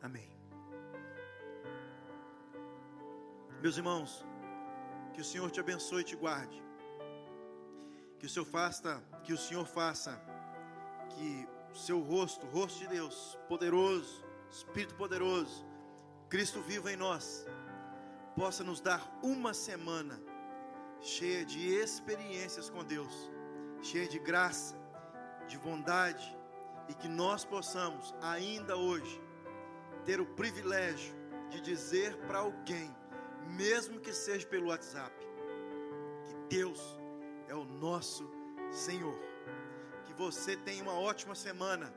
Amém. 0.02 0.30
Meus 3.62 3.78
irmãos, 3.78 4.26
que 5.14 5.22
o 5.22 5.26
Senhor 5.26 5.50
te 5.52 5.60
abençoe 5.60 6.02
e 6.02 6.06
te 6.06 6.16
guarde. 6.16 6.64
Que 8.20 8.26
o 8.26 8.30
Senhor 8.30 8.46
faça, 8.46 9.04
que 9.24 9.34
o 9.34 9.38
Senhor 9.38 9.66
faça 9.66 10.12
que 11.10 11.48
seu 11.78 12.00
rosto, 12.00 12.46
rosto 12.48 12.80
de 12.80 12.88
Deus, 12.88 13.38
poderoso, 13.48 14.26
Espírito 14.50 14.96
poderoso, 14.96 15.66
Cristo 16.30 16.62
vivo 16.62 16.90
em 16.90 16.96
nós, 16.96 17.46
possa 18.36 18.64
nos 18.64 18.82
dar 18.82 19.20
uma 19.22 19.54
semana 19.54 20.20
cheia 21.00 21.46
de 21.46 21.68
experiências 21.68 22.70
com 22.70 22.84
Deus, 22.84 23.32
cheia 23.82 24.08
de 24.08 24.18
graça, 24.18 24.76
de 25.48 25.58
bondade, 25.58 26.36
e 26.90 26.94
que 26.94 27.08
nós 27.08 27.44
possamos, 27.46 28.16
ainda 28.22 28.76
hoje, 28.76 29.22
ter 30.06 30.20
o 30.20 30.26
privilégio 30.26 31.14
de 31.50 31.62
dizer 31.62 32.16
para 32.26 32.40
alguém, 32.40 32.96
mesmo 33.56 34.00
que 34.00 34.14
seja 34.14 34.48
pelo 34.48 34.68
WhatsApp, 34.68 35.14
que 36.26 36.56
Deus 36.56 36.98
é 37.48 37.56
o 37.56 37.66
nosso 37.66 38.30
Senhor 38.72 39.27
você 40.18 40.58
tenha 40.58 40.82
uma 40.84 40.94
ótima 40.94 41.36
semana. 41.36 41.94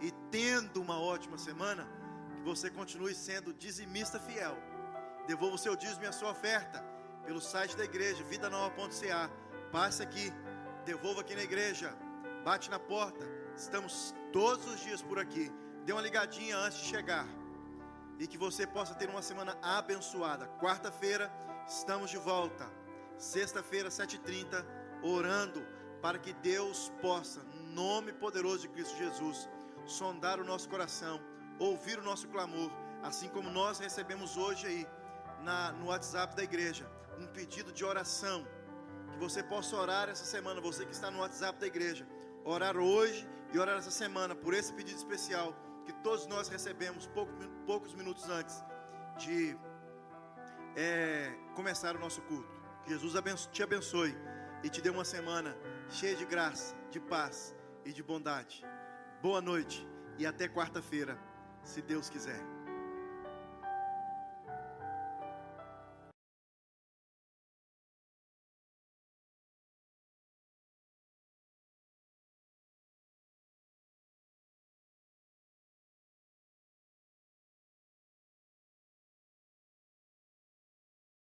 E 0.00 0.12
tendo 0.30 0.80
uma 0.80 1.00
ótima 1.00 1.38
semana, 1.38 1.88
que 2.36 2.42
você 2.42 2.70
continue 2.70 3.14
sendo 3.14 3.54
dizimista 3.54 4.20
fiel. 4.20 4.56
Devolva 5.26 5.56
o 5.56 5.58
seu 5.58 5.74
dízimo 5.74 6.04
e 6.04 6.06
a 6.06 6.12
sua 6.12 6.30
oferta 6.30 6.84
pelo 7.24 7.40
site 7.40 7.76
da 7.76 7.84
igreja, 7.84 8.22
vidanova.ca. 8.24 9.30
Passe 9.72 10.02
aqui, 10.02 10.30
devolva 10.84 11.22
aqui 11.22 11.34
na 11.34 11.42
igreja, 11.42 11.96
bate 12.44 12.70
na 12.70 12.78
porta. 12.78 13.26
Estamos 13.56 14.14
todos 14.32 14.66
os 14.66 14.80
dias 14.80 15.00
por 15.00 15.18
aqui. 15.18 15.50
Dê 15.84 15.92
uma 15.92 16.02
ligadinha 16.02 16.58
antes 16.58 16.78
de 16.78 16.84
chegar. 16.84 17.26
E 18.18 18.26
que 18.26 18.36
você 18.36 18.66
possa 18.66 18.94
ter 18.94 19.08
uma 19.08 19.22
semana 19.22 19.58
abençoada. 19.62 20.46
Quarta-feira, 20.60 21.32
estamos 21.66 22.10
de 22.10 22.18
volta. 22.18 22.70
Sexta-feira, 23.16 23.88
7h30, 23.88 24.64
orando 25.02 25.66
para 26.06 26.20
que 26.20 26.32
Deus 26.34 26.92
possa, 27.02 27.42
no 27.42 27.62
nome 27.74 28.12
poderoso 28.12 28.60
de 28.60 28.68
Cristo 28.68 28.96
Jesus, 28.96 29.48
sondar 29.84 30.38
o 30.38 30.44
nosso 30.44 30.68
coração, 30.68 31.20
ouvir 31.58 31.98
o 31.98 32.02
nosso 32.10 32.28
clamor, 32.28 32.70
assim 33.02 33.28
como 33.28 33.50
nós 33.50 33.80
recebemos 33.80 34.36
hoje 34.36 34.68
aí 34.68 34.86
na, 35.42 35.72
no 35.72 35.86
WhatsApp 35.86 36.36
da 36.36 36.44
igreja 36.44 36.88
um 37.18 37.26
pedido 37.26 37.72
de 37.72 37.84
oração. 37.84 38.46
Que 39.10 39.18
você 39.18 39.42
possa 39.42 39.74
orar 39.74 40.08
essa 40.08 40.24
semana, 40.24 40.60
você 40.60 40.86
que 40.86 40.92
está 40.92 41.10
no 41.10 41.18
WhatsApp 41.18 41.58
da 41.58 41.66
igreja, 41.66 42.06
orar 42.44 42.76
hoje 42.76 43.28
e 43.52 43.58
orar 43.58 43.76
essa 43.76 43.90
semana 43.90 44.32
por 44.32 44.54
esse 44.54 44.72
pedido 44.72 44.98
especial 44.98 45.56
que 45.84 45.92
todos 46.04 46.28
nós 46.28 46.46
recebemos 46.46 47.08
pouco, 47.08 47.32
poucos 47.66 47.94
minutos 47.94 48.30
antes 48.30 48.64
de 49.18 49.58
é, 50.76 51.34
começar 51.56 51.96
o 51.96 51.98
nosso 51.98 52.22
culto. 52.22 52.54
Que 52.84 52.90
Jesus 52.90 53.48
te 53.50 53.60
abençoe 53.60 54.16
e 54.62 54.70
te 54.70 54.80
dê 54.80 54.88
uma 54.88 55.04
semana 55.04 55.56
cheia 55.90 56.16
de 56.16 56.24
graça, 56.24 56.74
de 56.90 57.00
paz 57.00 57.54
e 57.84 57.92
de 57.92 58.02
bondade. 58.02 58.64
Boa 59.22 59.40
noite 59.40 59.86
e 60.18 60.26
até 60.26 60.48
quarta-feira, 60.48 61.18
se 61.62 61.80
Deus 61.80 62.10
quiser. 62.10 62.55